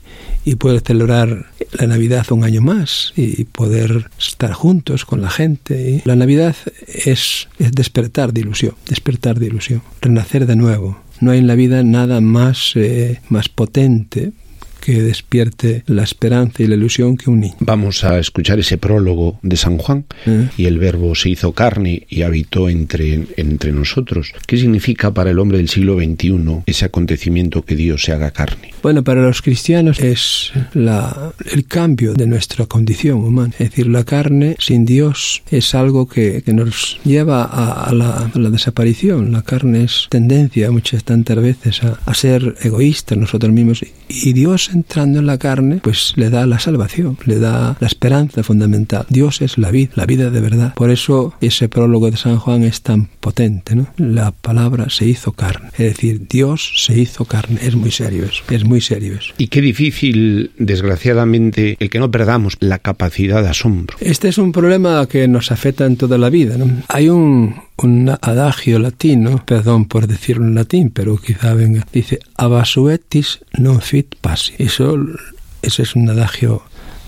puedes 0.59 0.83
celebrar 0.83 1.47
la 1.79 1.87
Navidad 1.87 2.27
un 2.31 2.45
año 2.45 2.61
más 2.61 3.13
y 3.17 3.45
poder 3.45 4.11
estar 4.19 4.53
juntos 4.53 5.05
con 5.05 5.21
la 5.21 5.31
gente. 5.31 6.03
La 6.05 6.17
Navidad 6.17 6.57
es, 6.87 7.49
es 7.59 7.73
despertar 7.73 8.33
de 8.33 8.41
ilusión, 8.41 8.75
despertar 8.89 9.39
de 9.39 9.47
ilusión, 9.47 9.83
renacer 10.01 10.47
de 10.47 10.57
nuevo. 10.57 11.01
No 11.21 11.31
hay 11.31 11.39
en 11.39 11.47
la 11.47 11.55
vida 11.55 11.85
nada 11.85 12.21
más, 12.21 12.73
eh, 12.75 13.21
más 13.29 13.49
potente 13.49 14.33
que 14.83 15.01
despierte 15.01 15.85
la 15.87 16.03
esperanza 16.03 16.63
y 16.63 16.67
la 16.67 16.75
ilusión 16.75 17.17
que 17.17 17.31
un 17.31 17.41
niño. 17.41 17.55
Vamos 17.61 18.03
a 18.03 18.19
escuchar 18.19 18.59
ese 18.59 18.79
prólogo 18.79 19.39
de 19.43 19.57
San 19.57 19.79
Juan. 19.79 20.05
¿Eh? 20.27 20.49
Y 20.57 20.67
el 20.67 20.79
verbo 20.79 21.15
se 21.15 21.31
hizo 21.31 21.53
carne 21.53 22.05
y 22.09 22.23
habitó 22.23 22.69
entre, 22.69 23.27
entre 23.37 23.71
nosotros. 23.73 24.33
¿Qué 24.47 24.57
significa 24.59 25.15
para 25.15 25.31
el 25.31 25.39
hombre 25.39 25.59
del 25.59 25.69
siglo 25.69 25.97
XXI 25.97 26.63
ese 26.67 26.85
acontecimiento 26.85 27.63
que 27.63 27.77
Dios 27.77 28.03
se 28.03 28.13
haga 28.13 28.33
carne? 28.33 28.73
Bueno, 28.83 29.05
para 29.05 29.23
los 29.23 29.41
cristianos 29.41 30.01
es 30.01 30.53
la, 30.75 31.33
el 31.53 31.65
cambio 31.67 32.15
de 32.15 32.27
nuestra 32.27 32.67
condición 32.67 33.23
humana. 33.25 33.55
Es 33.61 33.71
decir, 33.71 33.87
la 33.87 34.03
carne 34.03 34.57
sin 34.59 34.85
Dios 34.85 35.43
es 35.51 35.77
algo 35.77 36.09
que, 36.09 36.43
que 36.43 36.53
nos 36.53 36.99
lleva 37.05 37.45
a, 37.45 37.85
a 37.85 37.93
la, 37.93 38.31
a 38.35 38.39
la 38.39 38.51
desaparición. 38.51 39.31
La 39.31 39.43
carne 39.43 39.85
es 39.85 40.09
tendencia 40.11 40.73
muchas 40.73 41.05
tantas 41.05 41.37
veces 41.37 41.85
a, 41.85 42.01
a 42.05 42.15
ser 42.15 42.57
egoístas 42.63 43.17
nosotros 43.17 43.53
mismos. 43.53 43.85
Y 44.09 44.33
Dios 44.33 44.72
entrando 44.73 45.19
en 45.19 45.27
la 45.27 45.39
carne, 45.39 45.81
pues 45.83 46.13
le 46.17 46.31
da 46.31 46.47
la 46.47 46.59
salvación, 46.59 47.19
le 47.25 47.39
da 47.39 47.77
la 47.81 47.87
esperanza 47.87 48.43
fundamental. 48.43 49.07
Dios 49.09 49.43
es 49.43 49.59
la 49.59 49.71
vida, 49.71 49.93
la 49.95 50.07
vida 50.07 50.31
de 50.31 50.41
verdad. 50.41 50.75
Por 50.75 50.91
eso 50.91 51.35
ese 51.41 51.69
prólogo 51.69 52.11
de 52.11 52.17
San 52.17 52.39
Juan 52.39 52.63
es 52.63 52.83
tan 52.83 53.09
potente, 53.21 53.77
¿no? 53.77 53.89
La 53.97 54.31
palabra 54.33 54.91
se 54.91 55.07
hizo 55.07 55.33
carne. 55.33 55.69
Es 55.75 55.95
decir, 55.95 56.27
Dios 56.29 56.73
se 56.77 56.99
hizo 56.99 57.25
carne. 57.25 57.59
Es 57.63 57.75
muy 57.75 57.91
serio 57.91 58.25
eso. 58.25 58.43
Es 58.51 58.65
muy 58.65 58.81
serio 58.81 59.15
eso. 59.15 59.33
Y 59.39 59.49
qué 59.49 59.61
difícil, 59.61 60.53
desgraciadamente, 60.59 61.77
el 61.79 61.91
que 61.91 61.99
no 61.99 62.11
perdamos 62.11 62.57
la 62.61 62.79
capacidad 62.79 63.43
de 63.43 63.49
asombro. 63.49 63.97
Este 64.01 64.29
es 64.29 64.39
un 64.39 64.53
problema 64.53 65.07
que 65.07 65.29
nos 65.29 65.53
afecta 65.53 65.87
en 65.87 65.97
toda 65.97 66.19
la 66.19 66.31
vida. 66.31 66.57
¿no? 66.57 66.67
Hay 66.89 67.09
un, 67.09 67.55
un 67.79 68.09
adagio 68.21 68.79
latino, 68.79 69.43
perdón 69.45 69.87
por 69.87 70.07
decirlo 70.07 70.45
en 70.45 70.55
latín, 70.55 70.91
pero 70.91 71.17
quizá 71.17 71.55
venga, 71.55 71.87
dice, 71.93 72.21
abasuetis 72.37 73.41
non 73.59 73.81
fit 73.81 74.15
passi. 74.21 74.55
Eso, 74.59 74.97
es 75.63 75.97
un 75.97 76.09
adagio 76.11 76.63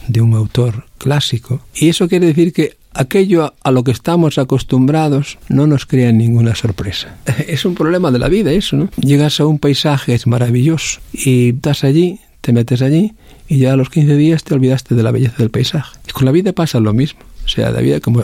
de 0.09 0.21
un 0.21 0.35
autor 0.35 0.87
clásico. 0.99 1.61
Y 1.75 1.88
eso 1.88 2.09
quiere 2.09 2.26
decir 2.26 2.52
que 2.52 2.76
aquello 2.92 3.54
a 3.62 3.71
lo 3.71 3.85
que 3.85 3.90
estamos 3.90 4.38
acostumbrados 4.38 5.38
no 5.49 5.66
nos 5.66 5.87
crea 5.87 6.12
ninguna 6.12 6.54
sorpresa. 6.54 7.16
Es 7.49 7.64
un 7.64 7.75
problema 7.75 8.11
de 8.11 8.18
la 8.18 8.28
vida 8.28 8.52
eso, 8.52 8.76
¿no? 8.76 8.88
Llegas 8.97 9.40
a 9.40 9.47
un 9.47 9.59
paisaje, 9.59 10.14
es 10.14 10.26
maravilloso, 10.26 11.00
y 11.12 11.50
estás 11.50 11.85
allí, 11.85 12.21
te 12.40 12.52
metes 12.52 12.83
allí, 12.83 13.12
y 13.49 13.59
ya 13.59 13.73
a 13.73 13.76
los 13.76 13.90
15 13.90 14.16
días 14.16 14.44
te 14.44 14.54
olvidaste 14.54 14.94
de 14.94 15.02
la 15.02 15.11
belleza 15.11 15.37
del 15.38 15.50
paisaje. 15.50 15.99
Y 16.09 16.12
con 16.12 16.25
la 16.25 16.33
vida 16.33 16.52
pasa 16.52 16.80
lo 16.80 16.92
mismo. 16.92 17.20
Sea, 17.55 17.71
la 17.71 17.81
vida, 17.81 18.01
como 18.01 18.21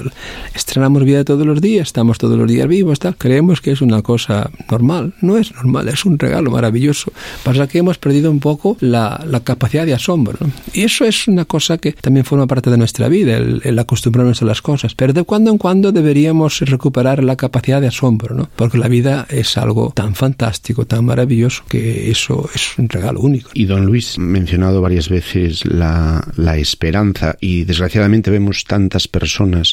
estrenamos 0.55 1.05
vida 1.05 1.23
todos 1.25 1.47
los 1.47 1.61
días, 1.61 1.87
estamos 1.89 2.19
todos 2.19 2.37
los 2.37 2.49
días 2.49 2.67
vivos, 2.67 2.99
tal, 2.99 3.17
creemos 3.17 3.61
que 3.61 3.71
es 3.71 3.81
una 3.81 4.03
cosa 4.03 4.51
normal. 4.69 5.15
No 5.21 5.39
es 5.39 5.55
normal, 5.55 5.87
es 5.87 6.05
un 6.05 6.19
regalo 6.19 6.51
maravilloso. 6.51 7.13
Pasa 7.45 7.69
que 7.69 7.79
hemos 7.79 7.99
perdido 7.99 8.29
un 8.29 8.41
poco 8.41 8.77
la, 8.81 9.25
la 9.25 9.39
capacidad 9.41 9.87
de 9.87 9.95
asombro. 9.95 10.37
Y 10.73 10.83
eso 10.83 11.05
es 11.05 11.29
una 11.29 11.45
cosa 11.45 11.79
que 11.79 11.93
también 11.93 12.27
forma 12.27 12.49
parte 12.49 12.71
de 12.71 12.77
nuestra 12.77 13.07
vida, 13.07 13.37
el, 13.37 13.61
el 13.63 13.79
acostumbrarnos 13.79 14.43
a 14.43 14.47
las 14.47 14.63
cosas. 14.63 14.97
Pero 14.97 15.13
de 15.13 15.23
cuando 15.23 15.53
en 15.53 15.59
cuando 15.59 15.93
deberíamos 15.93 16.59
recuperar 16.61 17.23
la 17.23 17.37
capacidad 17.37 17.81
de 17.81 17.87
asombro, 17.87 18.35
¿no? 18.35 18.51
Porque 18.57 18.79
la 18.79 18.89
vida 18.89 19.29
es 19.31 19.57
algo 19.57 19.93
tan 19.95 20.17
fantástico, 20.17 20.87
tan 20.87 21.05
maravilloso, 21.05 21.63
que 21.69 22.11
eso 22.11 22.51
es 22.53 22.77
un 22.79 22.89
regalo 22.89 23.21
único. 23.21 23.51
Y 23.55 23.67
don 23.67 23.87
Luis 23.87 24.19
mencionado 24.19 24.81
varias 24.81 25.09
veces 25.09 25.65
la, 25.67 26.27
la 26.37 26.59
esperanza 26.59 27.37
y 27.41 27.63
desgraciadamente 27.63 28.33
vemos 28.33 28.65
tantas 28.65 29.07
personas 29.07 29.20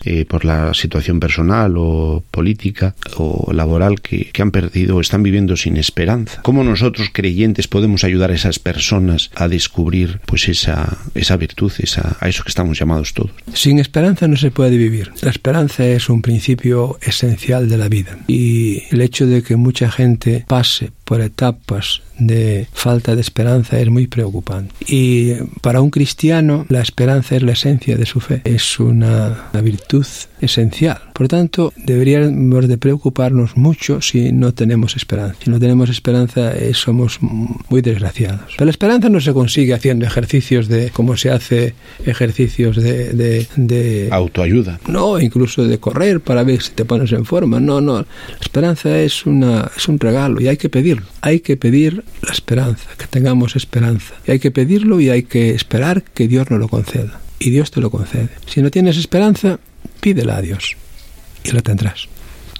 eh, 0.05 0.25
por 0.25 0.45
la 0.45 0.73
situación 0.73 1.19
personal 1.19 1.75
o 1.77 2.23
política 2.31 2.95
o 3.17 3.51
laboral 3.53 4.01
que, 4.01 4.29
que 4.31 4.41
han 4.41 4.51
perdido 4.51 4.97
o 4.97 5.01
están 5.01 5.23
viviendo 5.23 5.55
sin 5.55 5.77
esperanza. 5.77 6.41
¿Cómo 6.43 6.63
nosotros 6.63 7.09
creyentes 7.11 7.67
podemos 7.67 8.03
ayudar 8.03 8.31
a 8.31 8.35
esas 8.35 8.59
personas 8.59 9.31
a 9.35 9.47
descubrir 9.47 10.19
pues 10.25 10.47
esa, 10.49 10.97
esa 11.15 11.37
virtud, 11.37 11.71
esa, 11.79 12.17
a 12.19 12.29
eso 12.29 12.43
que 12.43 12.49
estamos 12.49 12.79
llamados 12.79 13.13
todos? 13.13 13.31
Sin 13.53 13.79
esperanza 13.79 14.27
no 14.27 14.37
se 14.37 14.51
puede 14.51 14.77
vivir. 14.77 15.11
La 15.21 15.31
esperanza 15.31 15.85
es 15.85 16.09
un 16.09 16.21
principio 16.21 16.97
esencial 17.01 17.69
de 17.69 17.77
la 17.77 17.89
vida. 17.89 18.17
Y 18.27 18.83
el 18.91 19.01
hecho 19.01 19.25
de 19.25 19.43
que 19.43 19.55
mucha 19.55 19.89
gente 19.91 20.45
pase 20.47 20.91
por 21.07 21.21
etapas 21.21 22.01
de 22.19 22.67
falta 22.73 23.15
de 23.15 23.21
esperanza 23.21 23.79
es 23.79 23.89
muy 23.89 24.07
preocupante. 24.07 24.73
Y 24.87 25.35
para 25.61 25.81
un 25.81 25.89
cristiano 25.89 26.65
la 26.67 26.81
esperanza 26.81 27.37
es 27.37 27.43
la 27.43 27.53
esencia 27.53 27.95
de 27.95 28.05
su 28.05 28.19
fe, 28.19 28.41
es 28.43 28.79
una, 28.79 29.47
una 29.53 29.61
virtud 29.61 30.05
esencial. 30.41 30.99
Por 31.13 31.29
tanto, 31.29 31.73
deberíamos 31.77 32.67
de 32.67 32.77
preocuparnos 32.77 33.55
mucho 33.55 34.01
si 34.01 34.33
no 34.33 34.53
tenemos 34.53 34.95
esperanza. 34.95 35.37
Si 35.43 35.49
no 35.49 35.59
tenemos 35.59 35.89
esperanza 35.89 36.53
eh, 36.53 36.73
somos 36.73 37.19
muy 37.21 37.81
desgraciados. 37.81 38.53
Pero 38.57 38.65
la 38.65 38.71
esperanza 38.71 39.09
no 39.09 39.21
se 39.21 39.31
consigue 39.31 39.73
haciendo 39.73 40.05
ejercicios 40.05 40.67
de, 40.67 40.89
como 40.89 41.15
se 41.15 41.29
hace 41.31 41.73
ejercicios 42.05 42.75
de, 42.75 43.13
de, 43.13 43.47
de 43.55 44.09
autoayuda. 44.11 44.79
No, 44.87 45.19
incluso 45.19 45.65
de 45.65 45.77
correr 45.77 46.19
para 46.19 46.43
ver 46.43 46.61
si 46.61 46.71
te 46.71 46.83
pones 46.83 47.11
en 47.13 47.25
forma. 47.25 47.59
No, 47.59 47.79
no. 47.79 47.97
La 47.97 48.05
esperanza 48.41 48.99
es, 48.99 49.25
una, 49.25 49.71
es 49.75 49.87
un 49.87 49.99
regalo 49.99 50.41
y 50.41 50.47
hay 50.47 50.57
que 50.57 50.69
pedirlo. 50.69 50.96
Hay 51.21 51.39
que 51.39 51.57
pedir 51.57 52.03
la 52.21 52.31
esperanza, 52.31 52.89
que 52.97 53.07
tengamos 53.07 53.55
esperanza. 53.55 54.13
Y 54.25 54.31
hay 54.31 54.39
que 54.39 54.51
pedirlo 54.51 54.99
y 54.99 55.09
hay 55.09 55.23
que 55.23 55.51
esperar 55.51 56.03
que 56.03 56.27
Dios 56.27 56.49
nos 56.49 56.59
lo 56.59 56.67
conceda. 56.67 57.19
Y 57.39 57.51
Dios 57.51 57.71
te 57.71 57.81
lo 57.81 57.89
concede. 57.91 58.29
Si 58.47 58.61
no 58.61 58.71
tienes 58.71 58.97
esperanza, 58.97 59.59
pídela 59.99 60.37
a 60.37 60.41
Dios 60.41 60.75
y 61.43 61.51
la 61.51 61.61
tendrás. 61.61 62.07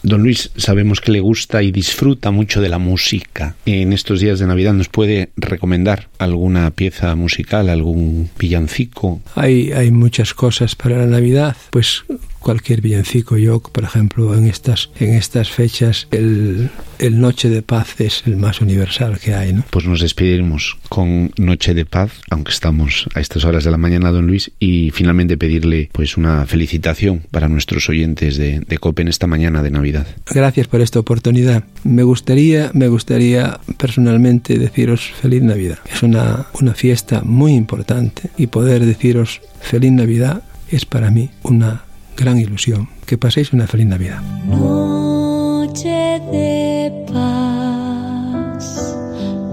Don 0.04 0.21
Luis, 0.23 0.52
sabemos 0.56 1.02
que 1.02 1.12
le 1.12 1.19
gusta 1.19 1.63
y 1.63 1.71
disfruta 1.71 2.32
mucho 2.32 2.62
de 2.62 2.69
la 2.69 2.78
música. 2.78 3.56
En 3.65 3.93
estos 3.93 4.19
días 4.19 4.39
de 4.39 4.47
Navidad 4.47 4.73
nos 4.73 4.89
puede 4.89 5.32
recomendar 5.36 6.08
alguna 6.19 6.71
pieza 6.71 7.15
musical, 7.15 7.69
algún 7.69 8.30
villancico. 8.38 9.21
Hay, 9.36 9.71
hay 9.71 9.91
muchas 9.91 10.34
cosas 10.34 10.76
para 10.76 10.97
la 10.97 11.08
Navidad, 11.08 11.58
pues 11.71 12.06
cualquier 12.48 12.80
villancico. 12.80 13.36
Yo, 13.36 13.60
por 13.60 13.84
ejemplo, 13.84 14.34
en 14.34 14.48
estas, 14.48 14.90
en 15.02 15.16
estas 15.16 15.50
fechas, 15.50 16.08
el, 16.12 16.70
el 16.98 17.20
Noche 17.20 17.50
de 17.50 17.62
Paz 17.62 18.00
es 18.00 18.24
el 18.26 18.38
más 18.38 18.62
universal 18.62 19.20
que 19.20 19.36
hay, 19.36 19.52
¿no? 19.52 19.66
Pues 19.70 19.86
nos 19.86 20.00
despediremos 20.00 20.78
con 20.88 21.34
Noche 21.36 21.74
de 21.74 21.84
Paz, 21.84 22.14
aunque 22.30 22.54
estamos 22.54 23.10
a 23.16 23.20
estas 23.20 23.44
horas 23.44 23.66
de 23.66 23.72
la 23.72 23.78
mañana, 23.78 24.12
don 24.12 24.28
Luis, 24.28 24.50
y 24.60 24.92
finalmente 24.92 25.36
pedirle 25.36 25.90
pues 25.92 26.16
una 26.16 26.46
felicitación 26.46 27.24
para 27.32 27.50
nuestros 27.50 27.90
oyentes 27.90 28.38
de, 28.38 28.62
de 28.62 28.78
COPE 28.78 29.02
en 29.02 29.08
esta 29.10 29.28
mañana 29.28 29.62
de 29.62 29.72
Navidad. 29.72 30.08
Gracias 30.34 30.68
por 30.68 30.80
esta 30.80 31.02
oportunidad. 31.02 31.66
Me 31.84 32.04
gustaría, 32.04 32.72
me 32.74 32.88
gustaría 32.88 33.60
personalmente 33.76 34.58
deciros 34.58 35.02
feliz 35.22 35.44
Navidad. 35.44 35.80
Es 35.94 36.02
una, 36.02 36.48
una 36.62 36.74
fiesta 36.74 37.24
muy 37.26 37.56
importante 37.56 38.30
y 38.38 38.48
poder 38.48 38.86
deciros 38.86 39.42
feliz 39.60 39.92
Navidad 39.92 40.44
es 40.72 40.86
para 40.86 41.12
mí 41.12 41.30
una 41.44 41.87
gran 42.17 42.38
ilusión. 42.39 42.89
Que 43.06 43.17
paséis 43.17 43.53
una 43.53 43.67
feliz 43.67 43.88
Navidad. 43.88 44.21
Noche 44.47 46.19
de 46.32 46.91
paz, 47.08 48.97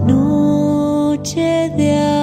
noche 0.07 1.70
de 1.77 2.13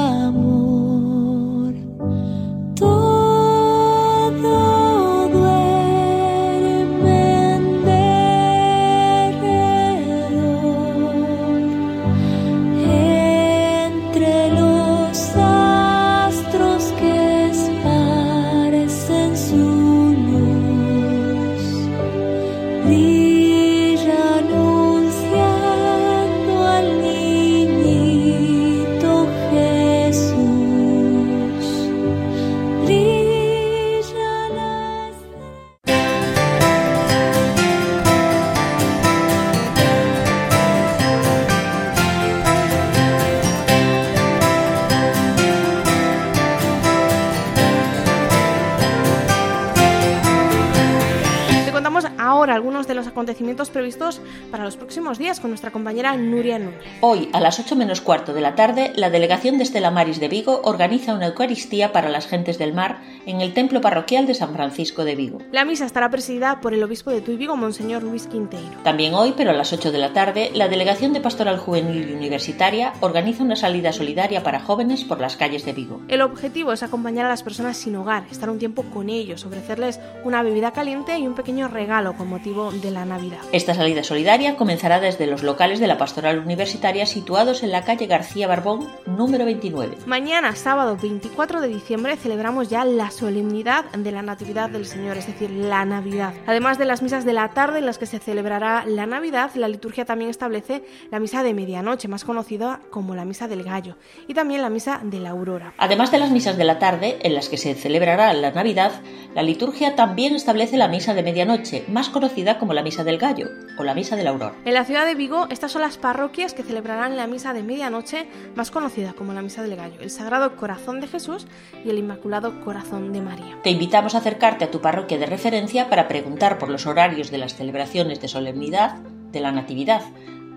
sobre 52.42 52.54
algunos 52.54 52.88
de 52.88 52.96
los 52.96 53.06
acontecimientos 53.06 53.70
previstos 53.70 54.20
para 54.50 54.64
los 54.64 54.76
próximos 54.76 55.20
días 55.20 55.40
con 55.40 55.52
nuestra 55.52 55.70
compañera 55.70 56.18
Nuria 56.18 56.58
Núñez. 56.58 56.82
Hoy, 57.02 57.30
a 57.34 57.40
las 57.40 57.60
8 57.60 57.76
menos 57.76 58.02
cuarto 58.02 58.34
de 58.34 58.42
la 58.42 58.56
tarde, 58.56 58.94
la 58.96 59.12
delegación 59.12 59.60
de 59.60 59.64
Estela 59.64 59.92
Maris 59.92 60.20
de 60.20 60.28
Vigo 60.28 60.60
organiza 60.64 61.14
una 61.14 61.28
Eucaristía 61.28 61.92
para 61.92 62.10
las 62.10 62.26
gentes 62.26 62.58
del 62.58 62.74
mar 62.74 63.04
en 63.28 63.42
el 63.42 63.54
templo 63.54 63.80
parroquial 63.80 64.26
de 64.26 64.34
San 64.34 64.56
Francisco 64.56 65.06
de 65.06 65.14
Vigo. 65.14 65.38
La 65.52 65.66
misa 65.66 65.86
estará 65.86 66.10
presidida 66.10 66.62
por 66.62 66.74
el 66.74 66.82
obispo 66.82 67.12
de 67.12 67.22
Tuy 67.22 67.36
Vigo, 67.36 67.56
Monseñor 67.56 68.02
Luis 68.02 68.26
Quinteiro. 68.26 68.72
También 68.84 69.14
hoy, 69.14 69.36
pero 69.38 69.52
a 69.52 69.54
las 69.54 69.72
8 69.72 69.92
de 69.92 70.00
la 70.00 70.12
tarde, 70.12 70.50
la 70.56 70.68
delegación 70.68 71.14
de 71.14 71.22
Pastoral 71.22 71.60
Juvenil 71.60 72.10
y 72.10 72.14
Universitaria 72.14 72.94
organiza 73.02 73.44
una 73.44 73.56
salida 73.56 73.94
solidaria 73.94 74.42
para 74.42 74.62
jóvenes 74.62 75.04
por 75.04 75.22
las 75.22 75.38
calles 75.38 75.64
de 75.64 75.74
Vigo. 75.74 76.02
El 76.08 76.24
objetivo 76.24 76.74
es 76.74 76.82
acompañar 76.82 77.28
a 77.28 77.30
las 77.30 77.44
personas 77.44 77.78
sin 77.78 77.96
hogar, 77.98 78.24
estar 78.32 78.50
un 78.50 78.58
tiempo 78.58 78.82
con 78.92 79.10
ellos, 79.10 79.46
ofrecerles 79.46 80.00
una 80.24 80.42
bebida 80.42 80.72
caliente 80.72 81.20
y 81.20 81.28
un 81.28 81.36
pequeño 81.36 81.68
regalo 81.68 82.14
con 82.14 82.31
motivo 82.32 82.72
de 82.72 82.90
la 82.90 83.06
Navidad. 83.06 83.40
Esta 83.52 83.76
salida 83.76 84.04
solidaria 84.04 84.56
comenzará 84.56 85.00
desde 85.00 85.28
los 85.28 85.44
locales 85.44 85.80
de 85.80 85.88
la 85.88 85.98
Pastoral 85.98 86.40
Universitaria 86.40 87.06
situados 87.06 87.62
en 87.62 87.72
la 87.72 87.84
calle 87.84 88.08
García 88.08 88.48
Barbón, 88.48 88.88
número 89.06 89.46
29. 89.46 89.98
Mañana, 90.06 90.56
sábado 90.56 90.98
24 91.00 91.62
de 91.62 91.68
diciembre, 91.68 92.16
celebramos 92.16 92.70
ya 92.70 92.86
la 92.86 93.12
solemnidad 93.12 93.86
de 93.92 94.12
la 94.12 94.22
Natividad 94.22 94.70
del 94.70 94.86
Señor, 94.86 95.18
es 95.18 95.28
decir, 95.28 95.52
la 95.52 95.84
Navidad. 95.86 96.34
Además 96.48 96.78
de 96.78 96.86
las 96.86 97.02
misas 97.02 97.26
de 97.26 97.34
la 97.34 97.50
tarde 97.50 97.80
en 97.80 97.86
las 97.86 97.98
que 97.98 98.06
se 98.06 98.20
celebrará 98.20 98.86
la 98.86 99.06
Navidad, 99.06 99.52
la 99.56 99.68
liturgia 99.68 100.06
también 100.06 100.30
establece 100.30 100.84
la 101.12 101.20
misa 101.20 101.44
de 101.44 101.54
medianoche, 101.54 102.08
más 102.08 102.24
conocida 102.24 102.80
como 102.90 103.14
la 103.14 103.26
misa 103.26 103.50
del 103.50 103.64
gallo, 103.64 103.98
y 104.28 104.34
también 104.34 104.62
la 104.62 104.70
misa 104.70 105.02
de 105.04 105.20
la 105.20 105.32
aurora. 105.32 105.74
Además 105.78 106.12
de 106.12 106.20
las 106.20 106.32
misas 106.32 106.58
de 106.58 106.64
la 106.64 106.80
tarde, 106.80 107.20
en 107.24 107.34
las 107.34 107.50
que 107.50 107.58
se 107.58 107.76
celebrará 107.76 108.34
la 108.34 108.52
Navidad, 108.52 108.94
la 109.36 109.44
liturgia 109.44 109.96
también 109.96 110.34
establece 110.34 110.78
la 110.78 110.88
misa 110.88 111.14
de 111.14 111.24
medianoche, 111.24 111.84
más 111.90 112.08
conocida 112.08 112.21
como 112.60 112.74
la 112.74 112.84
misa 112.84 113.04
del 113.04 113.18
gallo 113.18 113.50
o 113.78 113.84
la 113.84 113.94
misa 113.94 114.16
de 114.16 114.24
la 114.24 114.30
aurora. 114.30 114.54
En 114.66 114.74
la 114.74 114.86
ciudad 114.86 115.06
de 115.06 115.16
Vigo, 115.16 115.48
estas 115.50 115.72
son 115.72 115.82
las 115.82 115.98
parroquias 115.98 116.54
que 116.54 116.64
celebrarán 116.64 117.18
la 117.18 117.28
misa 117.28 117.54
de 117.54 117.64
medianoche, 117.64 118.28
más 118.56 118.72
conocida 118.72 119.14
como 119.14 119.34
la 119.34 119.42
misa 119.42 119.64
del 119.64 119.76
gallo, 119.76 120.00
el 120.00 120.10
Sagrado 120.10 120.56
Corazón 120.56 121.02
de 121.02 121.08
Jesús 121.08 121.48
y 121.84 121.90
el 121.90 121.98
Inmaculado 121.98 122.62
Corazón 122.62 123.12
de 123.12 123.22
María. 123.22 123.58
Te 123.64 123.72
invitamos 123.72 124.16
a 124.16 124.20
acercarte 124.20 124.66
a 124.66 124.72
tu 124.72 124.82
parroquia 124.82 125.18
de 125.18 125.26
referencia 125.26 125.90
para 125.90 126.08
preguntar 126.08 126.58
por 126.58 126.70
los 126.70 126.86
horarios 126.86 127.32
de 127.32 127.38
las 127.38 127.56
celebraciones 127.56 128.22
de 128.22 128.28
solemnidad 128.28 128.98
de 129.32 129.40
la 129.40 129.52
Natividad, 129.52 130.02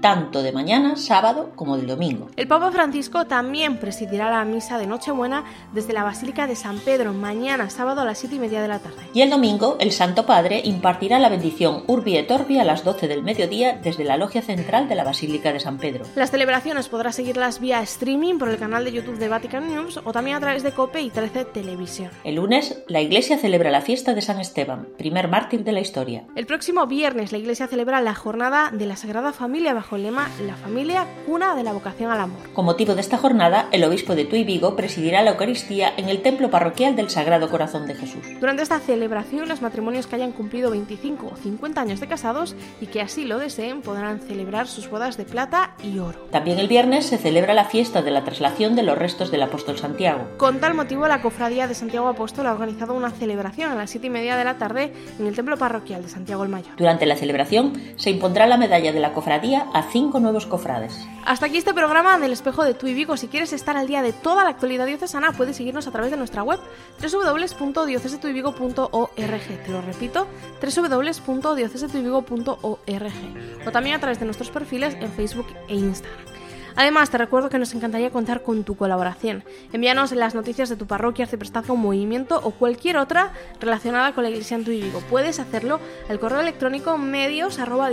tanto 0.05 0.43
de 0.43 0.53
mañana, 0.53 0.97
sábado, 0.97 1.53
como 1.57 1.79
del 1.79 1.87
domingo. 1.87 2.29
El 2.37 2.47
Papa 2.47 2.71
Francisco 2.71 3.25
también 3.25 3.79
presidirá 3.79 4.29
la 4.29 4.45
misa 4.45 4.77
de 4.77 4.87
Nochebuena 4.87 5.45
desde 5.73 5.95
la 5.95 6.05
Basílica 6.05 6.47
de 6.47 6.57
San 6.57 6.79
Pedro, 6.79 7.15
mañana, 7.15 7.71
sábado 7.71 8.03
a 8.03 8.05
las 8.05 8.19
7 8.19 8.35
y 8.35 8.39
media 8.39 8.61
de 8.61 8.69
la 8.69 8.81
tarde. 8.81 8.99
Y 9.15 9.23
el 9.23 9.31
domingo, 9.31 9.79
el 9.81 9.93
Santo 9.93 10.27
Padre 10.27 10.61
impartirá 10.63 11.19
la 11.19 11.31
bendición 11.31 11.85
Urbi 11.87 12.19
et 12.19 12.31
Orbi 12.31 12.59
a 12.59 12.65
las 12.65 12.85
12 12.85 13.09
del 13.09 13.23
mediodía 13.23 13.81
desde 13.83 14.05
la 14.05 14.19
logia 14.19 14.43
central 14.43 14.91
de 14.91 14.95
la 14.95 15.05
Basílica 15.05 15.55
de 15.55 15.61
San 15.61 15.79
Pedro. 15.79 16.05
Las 16.17 16.31
celebraciones 16.31 16.91
podrás 16.91 17.17
seguirlas 17.17 17.59
vía 17.59 17.81
streaming 17.81 18.37
por 18.37 18.51
el 18.51 18.59
canal 18.59 18.85
de 18.85 18.93
YouTube 18.93 19.17
de 19.17 19.29
Vatican 19.29 19.69
News 19.69 20.01
o 20.05 20.13
también 20.13 20.37
a 20.37 20.41
través 20.41 20.63
de 20.63 20.73
COPE 20.73 21.01
y 21.01 21.09
13 21.09 21.47
Televisión. 21.47 22.11
El 22.25 22.35
lunes, 22.35 22.83
la 22.89 23.01
Iglesia 23.01 23.39
celebra 23.39 23.71
la 23.71 23.81
fiesta 23.81 24.13
de 24.13 24.21
San 24.21 24.39
Esteban, 24.39 24.87
primer 24.99 25.29
mártir 25.29 25.65
de 25.65 25.73
la 25.73 25.81
historia. 25.81 26.27
El 26.37 26.45
próximo 26.45 26.87
viernes, 26.87 27.33
la 27.33 27.39
Iglesia 27.39 27.69
celebra 27.69 28.03
la 28.03 28.15
jornada 28.15 28.69
de 28.71 28.85
la 28.85 28.97
Sagrada 28.97 29.33
Familia 29.33 29.73
bajo 29.73 29.94
el 29.97 30.05
lema 30.05 30.31
La 30.47 30.57
familia, 30.57 31.07
cuna 31.27 31.55
de 31.55 31.63
la 31.63 31.73
vocación 31.73 32.11
al 32.11 32.21
amor. 32.21 32.39
Con 32.53 32.65
motivo 32.65 32.95
de 32.95 33.01
esta 33.01 33.19
jornada, 33.19 33.69
el 33.73 33.85
obispo 33.85 34.15
de 34.15 34.25
Tuy 34.25 34.45
Vigo 34.45 34.77
presidirá 34.77 35.23
la 35.23 35.33
Eucaristía 35.33 35.93
en 35.97 36.09
el 36.09 36.23
templo 36.23 36.51
parroquial 36.51 36.97
del 36.97 37.11
Sagrado 37.11 37.51
Corazón 37.51 37.87
de 37.87 37.95
Jesús. 37.95 38.25
Durante 38.41 38.63
esta 38.63 38.81
celebración, 38.81 39.49
los 39.49 39.63
matrimonios 39.63 40.07
que 40.07 40.17
hayan 40.17 40.33
cumplido 40.33 40.71
25 40.71 41.31
o 41.33 41.37
50 41.37 41.81
años 41.81 42.01
de 42.01 42.07
casados 42.07 42.57
y 42.81 42.87
que 42.87 43.01
así 43.01 43.25
lo 43.25 43.39
deseen 43.39 43.83
podrán 43.83 44.21
celebrar 44.21 44.67
sus 44.67 44.89
bodas 44.91 45.17
de 45.17 45.25
plata 45.25 45.75
y 45.83 45.99
oro. 45.99 46.19
También 46.31 46.59
el 46.59 46.69
viernes 46.69 47.07
se 47.07 47.19
celebra 47.19 47.55
la 47.55 47.65
fiesta 47.65 48.03
de 48.03 48.11
la 48.11 48.25
traslación 48.25 48.77
de 48.77 48.83
los 48.83 48.99
restos 48.99 49.31
del 49.31 49.43
apóstol 49.43 49.79
Santiago. 49.79 50.25
Con 50.37 50.61
tal 50.61 50.75
motivo, 50.75 51.07
la 51.09 51.23
Cofradía 51.23 51.69
de 51.69 51.75
Santiago 51.75 52.09
Apóstol 52.09 52.47
ha 52.47 52.53
organizado 52.53 52.95
una 52.95 53.11
celebración 53.11 53.71
a 53.71 53.75
las 53.75 53.91
7 53.91 54.07
y 54.07 54.11
media 54.11 54.37
de 54.37 54.45
la 54.45 54.59
tarde 54.59 54.93
en 55.19 55.27
el 55.27 55.35
templo 55.35 55.57
parroquial 55.57 56.03
de 56.03 56.09
Santiago 56.09 56.43
el 56.43 56.49
Mayor. 56.49 56.77
Durante 56.77 57.07
la 57.07 57.17
celebración 57.17 57.73
se 57.97 58.11
impondrá 58.11 58.47
la 58.47 58.57
medalla 58.57 58.93
de 58.93 59.01
la 59.01 59.13
cofradía 59.13 59.67
a 59.73 59.84
cinco 59.91 60.21
nuevos 60.21 60.47
cofrades. 60.47 61.07
Hasta 61.25 61.47
aquí 61.47 61.57
este 61.57 61.73
programa 61.73 62.19
del 62.19 62.33
espejo 62.33 62.65
de 62.65 62.75
Tu 62.75 62.87
Vigo. 62.87 63.17
Si 63.17 63.29
quieres 63.29 63.53
estar 63.53 63.77
al 63.77 63.87
día 63.87 64.03
de 64.03 64.13
toda 64.13 64.43
la 64.45 64.51
actualidad 64.51 64.87
diocesana, 64.87 65.33
puedes 65.33 65.57
seguirnos 65.57 65.87
a 65.87 65.91
través 65.91 66.11
de 66.11 66.17
nuestra 66.17 66.43
web 66.43 66.59
www.diocesetuivigo.org. 67.01 69.13
Te 69.17 69.71
lo 69.71 69.81
repito, 69.81 70.27
www.diocesetuivigo.org. 70.61 73.13
O 73.67 73.71
también 73.71 73.97
a 73.97 74.01
través 74.01 74.19
de 74.19 74.27
nuestros 74.27 74.51
perfiles 74.51 74.95
en 75.01 75.11
Facebook 75.13 75.47
e 75.69 75.75
Instagram. 75.75 76.34
Además, 76.77 77.11
te 77.11 77.19
recuerdo 77.19 77.51
que 77.51 77.59
nos 77.59 77.75
encantaría 77.75 78.11
contar 78.11 78.43
con 78.43 78.65
tu 78.65 78.77
colaboración. 78.77 79.45
Envíanos 79.73 80.13
las 80.13 80.35
noticias 80.35 80.69
de 80.69 80.77
tu 80.77 80.87
parroquia, 80.87 81.25
arciprestazgo, 81.25 81.77
movimiento 81.77 82.41
o 82.43 82.51
cualquier 82.51 82.97
otra 82.97 83.33
relacionada 83.61 84.13
con 84.13 84.25
la 84.25 84.31
Iglesia 84.31 84.57
en 84.57 84.65
tu. 84.65 85.01
Puedes 85.11 85.39
hacerlo 85.39 85.81
al 86.09 86.19
correo 86.19 86.41
electrónico 86.41 86.99
medios 86.99 87.59
arroba 87.59 87.91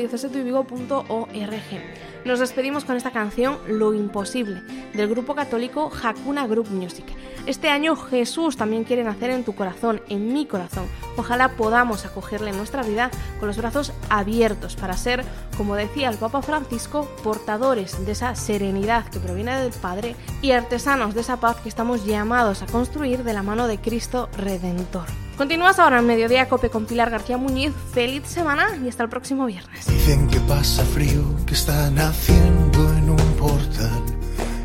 Nos 2.23 2.39
despedimos 2.39 2.85
con 2.85 2.95
esta 2.95 3.09
canción 3.09 3.57
Lo 3.67 3.95
Imposible, 3.95 4.61
del 4.93 5.09
grupo 5.09 5.33
católico 5.33 5.91
Hakuna 5.91 6.45
Group 6.45 6.69
Music. 6.69 7.05
Este 7.47 7.69
año 7.69 7.95
Jesús 7.95 8.57
también 8.57 8.83
quiere 8.83 9.03
nacer 9.03 9.31
en 9.31 9.43
tu 9.43 9.55
corazón, 9.55 10.01
en 10.07 10.31
mi 10.31 10.45
corazón. 10.45 10.85
Ojalá 11.17 11.49
podamos 11.57 12.05
acogerle 12.05 12.51
en 12.51 12.57
nuestra 12.57 12.83
vida 12.83 13.09
con 13.39 13.47
los 13.47 13.57
brazos 13.57 13.91
abiertos 14.09 14.75
para 14.75 14.95
ser, 14.97 15.23
como 15.57 15.75
decía 15.75 16.09
el 16.09 16.17
Papa 16.17 16.43
Francisco, 16.43 17.09
portadores 17.23 18.05
de 18.05 18.11
esa 18.11 18.35
serenidad 18.35 19.05
que 19.09 19.19
proviene 19.19 19.59
del 19.59 19.73
Padre 19.73 20.15
y 20.43 20.51
artesanos 20.51 21.15
de 21.15 21.21
esa 21.21 21.39
paz 21.39 21.57
que 21.57 21.69
estamos 21.69 22.05
llamados 22.05 22.61
a 22.61 22.67
construir 22.67 23.23
de 23.23 23.33
la 23.33 23.41
mano 23.41 23.65
de 23.65 23.79
Cristo 23.79 24.29
Redentor. 24.37 25.07
Continúas 25.41 25.79
ahora 25.79 25.97
en 25.97 26.05
Mediodía 26.05 26.47
Cope 26.47 26.69
con 26.69 26.85
Pilar 26.85 27.09
García 27.09 27.35
Muñiz. 27.35 27.73
Feliz 27.95 28.27
semana 28.27 28.77
y 28.85 28.87
hasta 28.87 29.01
el 29.01 29.09
próximo 29.09 29.47
viernes. 29.47 29.87
Dicen 29.87 30.27
que 30.27 30.39
pasa 30.41 30.83
frío, 30.85 31.23
que 31.47 31.55
está 31.55 31.89
naciendo 31.89 32.93
en 32.93 33.09
un 33.09 33.35
portal. 33.39 34.03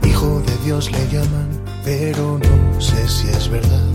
Hijo 0.04 0.38
de 0.40 0.54
Dios 0.66 0.92
le 0.92 1.08
llaman, 1.08 1.48
pero 1.82 2.38
no 2.38 2.78
sé 2.78 3.08
si 3.08 3.26
es 3.28 3.48
verdad. 3.48 3.88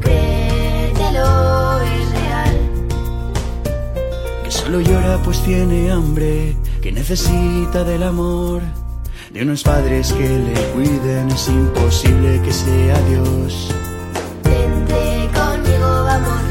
Créetelo, 0.00 1.80
es 1.80 2.12
real. 2.12 2.56
Que 4.44 4.50
solo 4.52 4.80
llora 4.80 5.20
pues 5.24 5.42
tiene 5.42 5.90
hambre, 5.90 6.54
que 6.80 6.92
necesita 6.92 7.82
del 7.82 8.04
amor. 8.04 8.62
De 9.32 9.42
unos 9.42 9.64
padres 9.64 10.12
que 10.12 10.28
le 10.28 10.62
cuiden, 10.74 11.28
es 11.32 11.48
imposible 11.48 12.40
que 12.44 12.52
sea 12.52 12.96
amor. 16.18 16.47